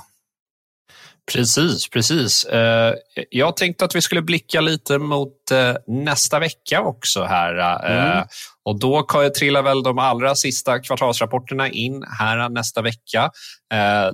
Precis, 1.32 1.88
precis. 1.88 2.44
Eh, 2.44 2.94
jag 3.30 3.56
tänkte 3.56 3.84
att 3.84 3.96
vi 3.96 4.02
skulle 4.02 4.22
blicka 4.22 4.60
lite 4.60 4.98
mot 4.98 5.50
eh, 5.50 5.74
nästa 5.86 6.38
vecka 6.38 6.80
också 6.80 7.24
här. 7.24 7.58
Eh, 7.90 8.12
mm. 8.12 8.26
Och 8.64 8.80
då 8.80 9.06
trillar 9.38 9.62
väl 9.62 9.82
de 9.82 9.98
allra 9.98 10.34
sista 10.34 10.78
kvartalsrapporterna 10.78 11.68
in 11.68 12.04
här 12.18 12.48
nästa 12.48 12.82
vecka. 12.82 13.30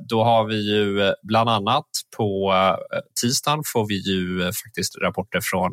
Då 0.08 0.24
har 0.24 0.44
vi 0.44 0.74
ju 0.74 1.12
bland 1.22 1.50
annat 1.50 1.86
på 2.16 2.52
tisdagen 3.22 3.62
får 3.72 3.88
vi 3.88 3.94
ju 3.94 4.52
faktiskt 4.52 4.96
rapporter 5.02 5.40
från 5.42 5.72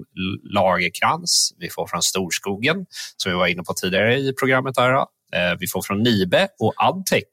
Lagerkrans. 0.53 1.53
Vi 1.57 1.69
får 1.69 1.87
från 1.87 2.01
Storskogen 2.01 2.85
som 3.17 3.31
vi 3.31 3.37
var 3.37 3.47
inne 3.47 3.63
på 3.63 3.73
tidigare 3.73 4.17
i 4.17 4.33
programmet. 4.33 4.77
Här. 4.77 5.05
Eh, 5.35 5.57
vi 5.59 5.67
får 5.67 5.81
från 5.81 6.03
Nibe 6.03 6.47
och 6.59 6.73
Adtech. 6.77 7.23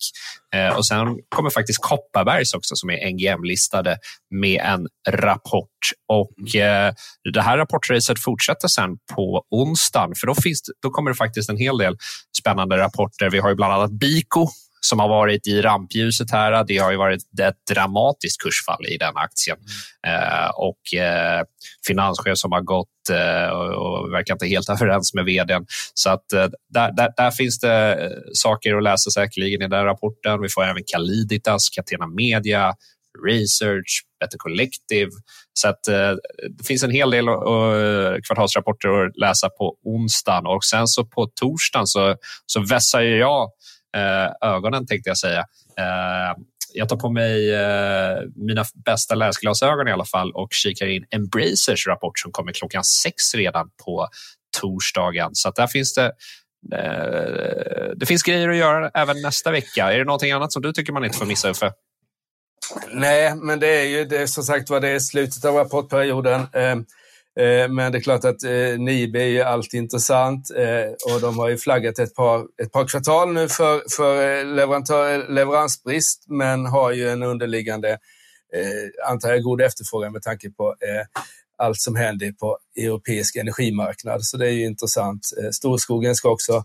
Eh, 0.55 0.77
och 0.77 0.87
sen 0.87 0.99
kommer 1.29 1.51
faktiskt 1.51 1.83
Kopparbergs 1.83 2.55
också 2.55 2.77
som 2.77 2.91
är 2.91 3.11
NGM-listade 3.11 3.99
med 4.31 4.61
en 4.61 4.87
rapport. 5.11 5.79
Och 6.09 6.57
eh, 6.57 6.93
det 7.33 7.43
här 7.43 7.59
rapportracet 7.59 8.19
fortsätter 8.19 8.69
sen 8.69 8.91
på 9.15 9.43
onsdagen 9.51 10.15
för 10.21 10.27
då, 10.27 10.35
finns, 10.35 10.63
då 10.83 10.91
kommer 10.91 11.11
det 11.11 11.17
faktiskt 11.17 11.51
en 11.51 11.57
hel 11.57 11.79
del 11.79 11.97
spännande 12.39 12.77
rapporter. 12.77 13.31
Vi 13.31 13.39
har 13.39 13.49
ju 13.49 13.55
bland 13.55 13.73
annat 13.73 13.91
Biko 13.91 14.49
som 14.81 14.99
har 14.99 15.09
varit 15.09 15.47
i 15.47 15.63
rampljuset 15.63 16.31
här. 16.31 16.65
Det 16.65 16.79
har 16.79 16.91
ju 16.91 16.97
varit 16.97 17.23
ett 17.41 17.67
dramatiskt 17.71 18.43
kursfall 18.43 18.87
i 18.87 18.97
den 18.97 19.17
aktien. 19.17 19.57
Eh, 20.07 20.51
och 20.57 20.95
eh, 20.95 21.43
finanschef 21.87 22.39
som 22.39 22.53
har 22.53 22.61
gått 22.61 23.11
eh, 23.11 23.51
och 23.51 24.13
verkar 24.13 24.35
inte 24.35 24.47
helt 24.47 24.69
överens 24.81 25.15
med 25.15 25.25
vdn. 25.25 25.67
Så 25.95 26.11
att 26.11 26.33
eh, 26.33 26.47
där, 26.75 26.93
där, 26.97 27.13
där, 27.17 27.31
finns 27.31 27.59
det 27.59 27.95
eh, 27.95 28.11
saker 28.33 28.77
att 28.77 28.83
läsa 28.83 29.11
säkerligen 29.11 29.63
i 29.63 29.69
den 29.69 29.85
rapporten. 29.85 30.43
Vi 30.43 30.49
får 30.49 30.65
även 30.65 30.83
Caliditas, 30.87 31.71
Catena 31.71 32.07
Media, 32.07 32.75
Research, 33.27 34.03
Better 34.21 34.39
Collective. 34.39 35.11
Så 35.53 35.69
att, 35.69 35.89
eh, 35.89 36.13
det 36.59 36.65
finns 36.67 36.83
en 36.83 36.91
hel 36.91 37.11
del 37.11 37.29
eh, 37.29 37.35
kvartalsrapporter 38.27 38.89
att 38.89 39.17
läsa 39.17 39.49
på 39.49 39.77
onsdagen 39.85 40.47
och 40.47 40.65
sen 40.65 40.87
så 40.87 41.05
på 41.05 41.31
torsdagen 41.41 41.87
så, 41.87 42.17
så 42.47 42.61
vässar 42.61 43.01
jag 43.01 43.51
Eh, 43.97 44.49
ögonen 44.49 44.87
tänkte 44.87 45.11
jag 45.11 45.19
säga. 45.19 45.41
Eh, 45.79 46.37
jag 46.73 46.89
tar 46.89 46.97
på 46.97 47.11
mig 47.11 47.55
eh, 47.55 48.19
mina 48.37 48.65
bästa 48.85 49.15
läsglasögon 49.15 49.89
i 49.89 49.93
alla 49.93 50.05
fall 50.05 50.33
och 50.33 50.49
kikar 50.53 50.87
in 50.87 51.05
Embracers 51.11 51.87
rapport 51.87 52.19
som 52.19 52.33
kommer 52.33 52.53
klockan 52.53 52.85
sex 52.85 53.35
redan 53.35 53.71
på 53.85 54.09
torsdagen. 54.61 55.31
Så 55.33 55.51
där 55.51 55.67
finns 55.67 55.95
det 55.95 56.13
det 57.97 58.07
finns 58.07 58.23
grejer 58.23 58.49
att 58.49 58.57
göra 58.57 58.91
även 58.95 59.23
nästa 59.23 59.51
vecka. 59.51 59.93
Är 59.93 59.99
det 59.99 60.05
någonting 60.05 60.33
annat 60.33 60.53
som 60.53 60.63
du 60.63 60.73
tycker 60.73 60.93
man 60.93 61.05
inte 61.05 61.19
får 61.19 61.27
missa, 61.27 61.51
Uffe? 61.51 61.73
Nej, 62.93 63.35
men 63.35 63.61
det 63.61 63.69
är 63.69 63.85
ju 63.85 64.05
det, 64.05 64.29
som 64.29 64.45
sagt 64.45 64.71
var 64.71 64.81
det 64.81 64.89
är 64.89 64.99
slutet 64.99 65.45
av 65.45 65.55
rapportperioden. 65.55 66.47
Eh, 67.39 67.69
men 67.69 67.93
det 67.93 67.99
är 67.99 68.03
klart 68.03 68.25
att 68.25 68.43
eh, 68.43 68.79
Nibe 68.79 69.23
är 69.23 69.27
ju 69.27 69.43
alltid 69.43 69.81
intressant 69.81 70.51
eh, 70.51 71.15
och 71.15 71.21
de 71.21 71.39
har 71.39 71.49
ju 71.49 71.59
flaggat 71.59 71.99
ett 71.99 72.15
par, 72.15 72.47
ett 72.63 72.73
par 72.73 72.89
kvartal 72.89 73.33
nu 73.33 73.49
för, 73.49 73.83
för 73.97 75.33
leveransbrist 75.33 76.25
men 76.29 76.67
har 76.67 76.93
ju 76.93 77.09
en 77.09 77.23
underliggande, 77.23 77.99
antar 79.07 79.29
jag, 79.29 79.43
god 79.43 79.61
efterfrågan 79.61 80.13
med 80.13 80.23
tanke 80.23 80.51
på 80.51 80.75
allt 81.59 81.81
som 81.81 81.97
händer 81.97 82.33
på 82.33 82.59
europeisk 82.77 83.37
energimarknad. 83.37 84.25
Så 84.25 84.37
det 84.37 84.47
är 84.47 84.53
ju 84.53 84.67
intressant. 84.67 85.27
Storskogen 85.53 86.15
ska 86.15 86.31
också 86.31 86.65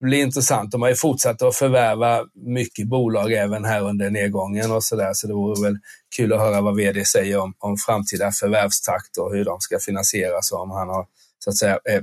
blir 0.00 0.22
intressant. 0.22 0.70
De 0.70 0.82
har 0.82 0.88
ju 0.88 0.94
fortsatt 0.94 1.42
att 1.42 1.56
förvärva 1.56 2.24
mycket 2.34 2.88
bolag 2.88 3.32
även 3.32 3.64
här 3.64 3.80
under 3.80 4.10
nedgången 4.10 4.72
och 4.72 4.84
så 4.84 4.96
där. 4.96 5.12
Så 5.12 5.26
det 5.26 5.34
vore 5.34 5.62
väl 5.62 5.78
kul 6.16 6.32
att 6.32 6.40
höra 6.40 6.60
vad 6.60 6.76
vd 6.76 7.04
säger 7.04 7.38
om, 7.38 7.54
om 7.58 7.76
framtida 7.86 8.30
förvärvstakt 8.32 9.16
och 9.18 9.34
hur 9.34 9.44
de 9.44 9.60
ska 9.60 9.78
finansieras 9.78 10.52
och 10.52 10.60
om 10.60 10.70
han 10.70 10.88
har 10.88 11.06
så 11.38 11.50
att 11.50 11.56
säga, 11.56 11.78
eh, 11.90 12.02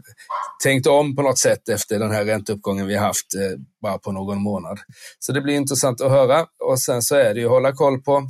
tänkt 0.64 0.88
om 0.88 1.16
på 1.16 1.22
något 1.22 1.40
sätt 1.40 1.70
efter 1.70 2.00
den 2.00 2.12
här 2.12 2.26
ränteuppgången 2.26 2.88
vi 2.88 2.96
haft 2.96 3.36
eh, 3.36 3.60
bara 3.82 3.98
på 3.98 4.12
någon 4.12 4.42
månad. 4.42 4.80
Så 5.20 5.32
det 5.32 5.42
blir 5.42 5.56
intressant 5.56 6.02
att 6.02 6.12
höra 6.12 6.46
och 6.64 6.80
sen 6.80 7.02
så 7.02 7.16
är 7.16 7.34
det 7.34 7.40
ju 7.40 7.46
att 7.46 7.52
hålla 7.52 7.72
koll 7.72 8.02
på, 8.02 8.28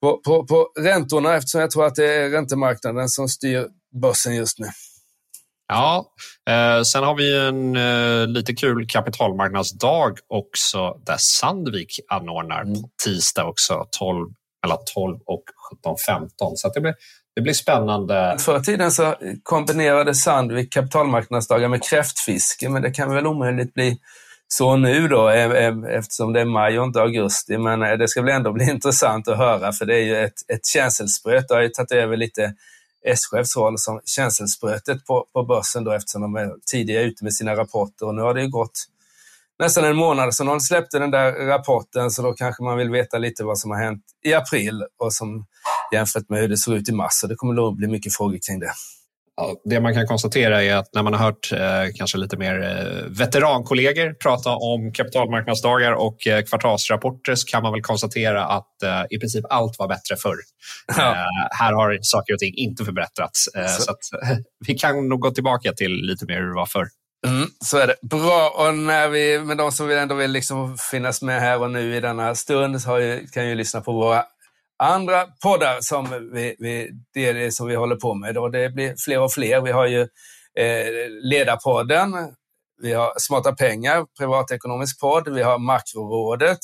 på, 0.00 0.20
på, 0.24 0.46
på 0.46 0.72
räntorna 0.80 1.36
eftersom 1.36 1.60
jag 1.60 1.70
tror 1.70 1.86
att 1.86 1.94
det 1.94 2.14
är 2.14 2.30
räntemarknaden 2.30 3.08
som 3.08 3.28
styr 3.28 3.66
börsen 4.02 4.34
just 4.34 4.58
nu. 4.58 4.66
Ja, 5.74 6.04
eh, 6.50 6.82
sen 6.82 7.04
har 7.04 7.14
vi 7.14 7.48
en 7.48 7.76
eh, 7.76 8.26
lite 8.26 8.54
kul 8.54 8.86
kapitalmarknadsdag 8.88 10.18
också 10.28 10.96
där 11.06 11.16
Sandvik 11.18 12.00
anordnar 12.08 12.62
mm. 12.62 12.74
på 12.74 12.88
tisdag 13.04 13.44
också 13.44 13.86
12, 13.98 14.30
mellan 14.62 14.78
12 14.94 15.18
och 15.26 15.42
17.15. 15.84 16.28
Så 16.54 16.68
det 16.74 16.80
blir, 16.80 16.94
det 17.36 17.42
blir 17.42 17.52
spännande. 17.52 18.36
Förr 18.40 18.60
i 18.60 18.62
tiden 18.62 18.92
så 18.92 19.14
kombinerade 19.42 20.14
Sandvik 20.14 20.72
kapitalmarknadsdagar 20.72 21.68
med 21.68 21.82
kräftfiske, 21.82 22.68
men 22.68 22.82
det 22.82 22.90
kan 22.90 23.14
väl 23.14 23.26
omöjligt 23.26 23.74
bli 23.74 23.98
så 24.48 24.76
nu 24.76 25.08
då 25.08 25.28
eftersom 25.28 26.32
det 26.32 26.40
är 26.40 26.44
maj 26.44 26.78
och 26.78 26.86
inte 26.86 27.00
augusti. 27.00 27.58
Men 27.58 27.82
eh, 27.82 27.92
det 27.92 28.08
ska 28.08 28.22
väl 28.22 28.34
ändå 28.34 28.52
bli 28.52 28.64
intressant 28.70 29.28
att 29.28 29.38
höra 29.38 29.72
för 29.72 29.86
det 29.86 29.94
är 29.94 30.04
ju 30.04 30.16
ett, 30.16 30.50
ett 30.52 30.66
känselspröt. 30.66 31.48
Det 31.48 31.54
har 31.54 31.62
ju 31.62 31.68
tagit 31.68 31.92
över 31.92 32.16
lite 32.16 32.54
S-chefs 33.04 33.56
roll 33.56 33.74
som 33.78 34.00
känselsprötet 34.04 35.06
på, 35.06 35.26
på 35.32 35.44
börsen 35.44 35.84
då 35.84 35.92
eftersom 35.92 36.22
de 36.22 36.36
är 36.36 36.50
tidiga 36.70 37.00
ute 37.00 37.24
med 37.24 37.34
sina 37.34 37.56
rapporter 37.56 38.06
och 38.06 38.14
nu 38.14 38.22
har 38.22 38.34
det 38.34 38.46
gått 38.46 38.86
nästan 39.58 39.84
en 39.84 39.96
månad 39.96 40.34
sedan 40.34 40.46
de 40.46 40.60
släppte 40.60 40.98
den 40.98 41.10
där 41.10 41.32
rapporten 41.32 42.10
så 42.10 42.22
då 42.22 42.32
kanske 42.32 42.62
man 42.62 42.78
vill 42.78 42.90
veta 42.90 43.18
lite 43.18 43.44
vad 43.44 43.58
som 43.58 43.70
har 43.70 43.78
hänt 43.78 44.02
i 44.24 44.34
april 44.34 44.84
och 44.98 45.12
som 45.12 45.46
jämfört 45.92 46.28
med 46.28 46.40
hur 46.40 46.48
det 46.48 46.56
såg 46.56 46.74
ut 46.74 46.88
i 46.88 46.92
mars. 46.92 47.12
Så 47.12 47.26
det 47.26 47.34
kommer 47.34 47.54
nog 47.54 47.76
bli 47.76 47.88
mycket 47.88 48.14
frågor 48.14 48.38
kring 48.46 48.60
det 48.60 48.72
det 49.64 49.80
man 49.80 49.94
kan 49.94 50.06
konstatera 50.06 50.62
är 50.62 50.76
att 50.76 50.94
när 50.94 51.02
man 51.02 51.14
har 51.14 51.24
hört 51.24 51.52
eh, 51.52 51.94
kanske 51.94 52.18
lite 52.18 52.36
mer 52.36 52.62
eh, 52.62 53.08
veterankollegor 53.08 54.14
prata 54.14 54.50
om 54.50 54.92
kapitalmarknadsdagar 54.92 55.92
och 55.92 56.26
eh, 56.26 56.42
kvartalsrapporter 56.42 57.34
så 57.34 57.46
kan 57.46 57.62
man 57.62 57.72
väl 57.72 57.82
konstatera 57.82 58.44
att 58.44 58.68
i 59.10 59.18
princip 59.18 59.44
allt 59.50 59.78
var 59.78 59.88
bättre 59.88 60.16
förr. 60.16 60.36
Ja. 60.96 61.26
Här 61.50 61.72
har 61.72 61.98
saker 62.02 62.32
och 62.32 62.38
ting 62.38 62.54
inte 62.56 62.84
förbättrats. 62.84 63.44
Så. 63.44 63.82
så 63.82 63.90
att, 63.90 63.98
vi 64.66 64.74
kan 64.74 65.08
nog 65.08 65.20
gå 65.20 65.30
tillbaka 65.30 65.72
till 65.72 65.92
lite 65.92 66.26
mer 66.26 66.34
hur 66.34 66.48
det 66.48 66.54
var 66.54 66.66
förr. 66.66 66.86
Mm, 67.26 67.48
så 67.64 67.78
är 67.78 67.86
det. 67.86 67.96
Bra. 68.02 68.54
Och 68.56 68.74
när 68.74 69.08
vi, 69.08 69.38
med 69.38 69.56
de 69.56 69.72
som 69.72 69.90
ändå 69.90 70.14
vill 70.14 70.30
liksom 70.30 70.78
finnas 70.90 71.22
med 71.22 71.40
här 71.40 71.60
och 71.60 71.70
nu 71.70 71.96
i 71.96 72.00
denna 72.00 72.34
stund 72.34 72.82
så 72.82 72.98
ju, 72.98 73.26
kan 73.26 73.48
ju 73.48 73.54
lyssna 73.54 73.80
på 73.80 73.92
våra 73.92 74.24
andra 74.78 75.26
poddar 75.42 75.78
som 75.80 76.30
vi, 76.32 76.56
vi, 76.58 76.90
det 77.14 77.26
är 77.26 77.34
det 77.34 77.52
som 77.52 77.66
vi 77.66 77.74
håller 77.74 77.96
på 77.96 78.14
med. 78.14 78.38
Och 78.38 78.50
det 78.50 78.74
blir 78.74 78.94
fler 79.04 79.20
och 79.20 79.32
fler. 79.32 79.60
Vi 79.60 79.72
har 79.72 79.86
ju 79.86 80.00
eh, 80.58 81.08
Ledarpodden, 81.22 82.14
vi 82.82 82.92
har 82.92 83.12
Smarta 83.18 83.52
pengar, 83.52 84.06
privatekonomisk 84.18 85.00
podd, 85.00 85.34
vi 85.34 85.42
har 85.42 85.58
Makrorådet 85.58 86.58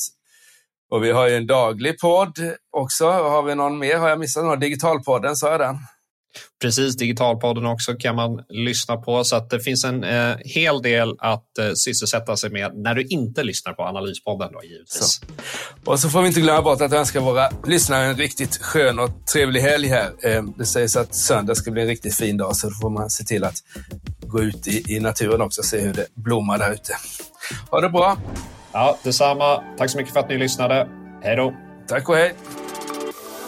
och 0.91 1.03
vi 1.03 1.11
har 1.11 1.27
ju 1.27 1.35
en 1.35 1.47
daglig 1.47 1.99
podd 1.99 2.37
också. 2.71 3.11
Har 3.11 3.43
vi 3.43 3.55
någon 3.55 3.77
mer? 3.77 3.97
Har 3.97 4.09
jag 4.09 4.19
missat 4.19 4.45
någon? 4.45 4.59
Digitalpodden, 4.59 5.35
sa 5.35 5.51
jag 5.51 5.59
den? 5.59 5.77
Precis, 6.61 6.97
Digitalpodden 6.97 7.65
också 7.65 7.93
kan 7.93 8.15
man 8.15 8.39
lyssna 8.49 8.97
på. 8.97 9.23
Så 9.23 9.35
att 9.35 9.49
det 9.49 9.59
finns 9.59 9.83
en 9.83 10.03
eh, 10.03 10.35
hel 10.45 10.81
del 10.81 11.15
att 11.19 11.57
eh, 11.59 11.71
sysselsätta 11.75 12.37
sig 12.37 12.49
med 12.49 12.71
när 12.75 12.95
du 12.95 13.03
inte 13.03 13.43
lyssnar 13.43 13.73
på 13.73 13.83
Analyspodden. 13.83 14.49
Då, 14.53 14.63
givetvis. 14.63 15.21
Så. 15.85 15.91
Och 15.91 15.99
så 15.99 16.09
får 16.09 16.21
vi 16.21 16.27
inte 16.27 16.41
glömma 16.41 16.61
bort 16.61 16.81
att 16.81 16.93
önska 16.93 17.19
våra 17.19 17.49
lyssnare 17.67 18.05
en 18.05 18.17
riktigt 18.17 18.57
skön 18.57 18.99
och 18.99 19.09
trevlig 19.33 19.61
helg 19.61 19.87
här. 19.87 20.11
Eh, 20.23 20.43
det 20.57 20.65
sägs 20.65 20.95
att 20.95 21.15
söndag 21.15 21.55
ska 21.55 21.71
bli 21.71 21.81
en 21.81 21.87
riktigt 21.87 22.15
fin 22.15 22.37
dag, 22.37 22.55
så 22.55 22.67
då 22.67 22.73
får 22.81 22.89
man 22.89 23.09
se 23.09 23.23
till 23.23 23.43
att 23.43 23.57
gå 24.21 24.41
ut 24.41 24.67
i, 24.67 24.95
i 24.95 24.99
naturen 24.99 25.41
också 25.41 25.61
och 25.61 25.65
se 25.65 25.79
hur 25.79 25.93
det 25.93 26.05
blommar 26.15 26.57
där 26.57 26.73
ute. 26.73 26.93
Ha 27.69 27.81
det 27.81 27.89
bra! 27.89 28.17
Ja, 28.73 28.97
detsamma. 29.03 29.63
Tack 29.77 29.89
så 29.89 29.97
mycket 29.97 30.13
för 30.13 30.19
att 30.19 30.29
ni 30.29 30.37
lyssnade. 30.37 30.87
Hej 31.23 31.35
då! 31.35 31.53
Tack 31.87 32.09
och 32.09 32.15
hej! 32.15 32.33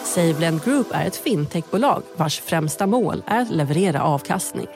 SaveLend 0.04 0.64
Group 0.64 0.88
är 0.92 1.06
ett 1.06 1.16
fintechbolag 1.16 2.04
vars 2.16 2.40
främsta 2.40 2.88
mål 2.88 3.24
är 3.28 3.42
att 3.42 3.52
leverera 3.52 4.04
avkastning. 4.04 4.68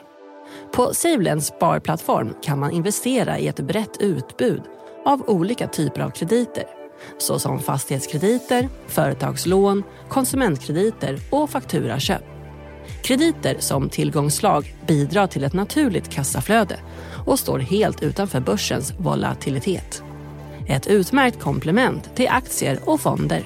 På 0.72 0.94
SaveLends 0.94 1.46
sparplattform 1.46 2.34
kan 2.42 2.58
man 2.58 2.70
investera 2.70 3.38
i 3.38 3.48
ett 3.48 3.60
brett 3.60 3.96
utbud 4.00 4.62
av 5.04 5.22
olika 5.28 5.68
typer 5.68 6.00
av 6.00 6.10
krediter 6.10 6.64
såsom 7.18 7.58
fastighetskrediter, 7.58 8.68
företagslån, 8.86 9.82
konsumentkrediter 10.08 11.18
och 11.30 11.50
fakturaköp. 11.50 12.22
Krediter 13.02 13.56
som 13.58 13.88
tillgångslag 13.88 14.74
bidrar 14.86 15.26
till 15.26 15.44
ett 15.44 15.52
naturligt 15.52 16.08
kassaflöde 16.08 16.80
och 17.26 17.38
står 17.38 17.58
helt 17.58 18.02
utanför 18.02 18.40
börsens 18.40 18.94
volatilitet. 18.98 20.02
Ett 20.68 20.86
utmärkt 20.86 21.40
komplement 21.40 22.16
till 22.16 22.28
aktier 22.28 22.78
och 22.84 23.00
fonder. 23.00 23.42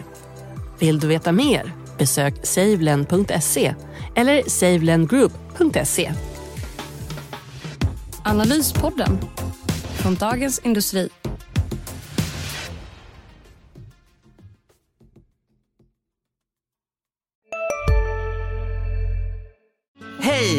Vill 0.83 1.01
du 1.01 1.07
veta 1.07 1.33
mer? 1.33 1.73
Besök 1.99 2.35
savelend.se 2.47 3.75
eller 4.15 4.43
savelendgroup.se 4.49 6.13
Analyspodden 8.25 9.19
från 9.97 10.15
Dagens 10.15 10.59
Industri. 10.59 11.09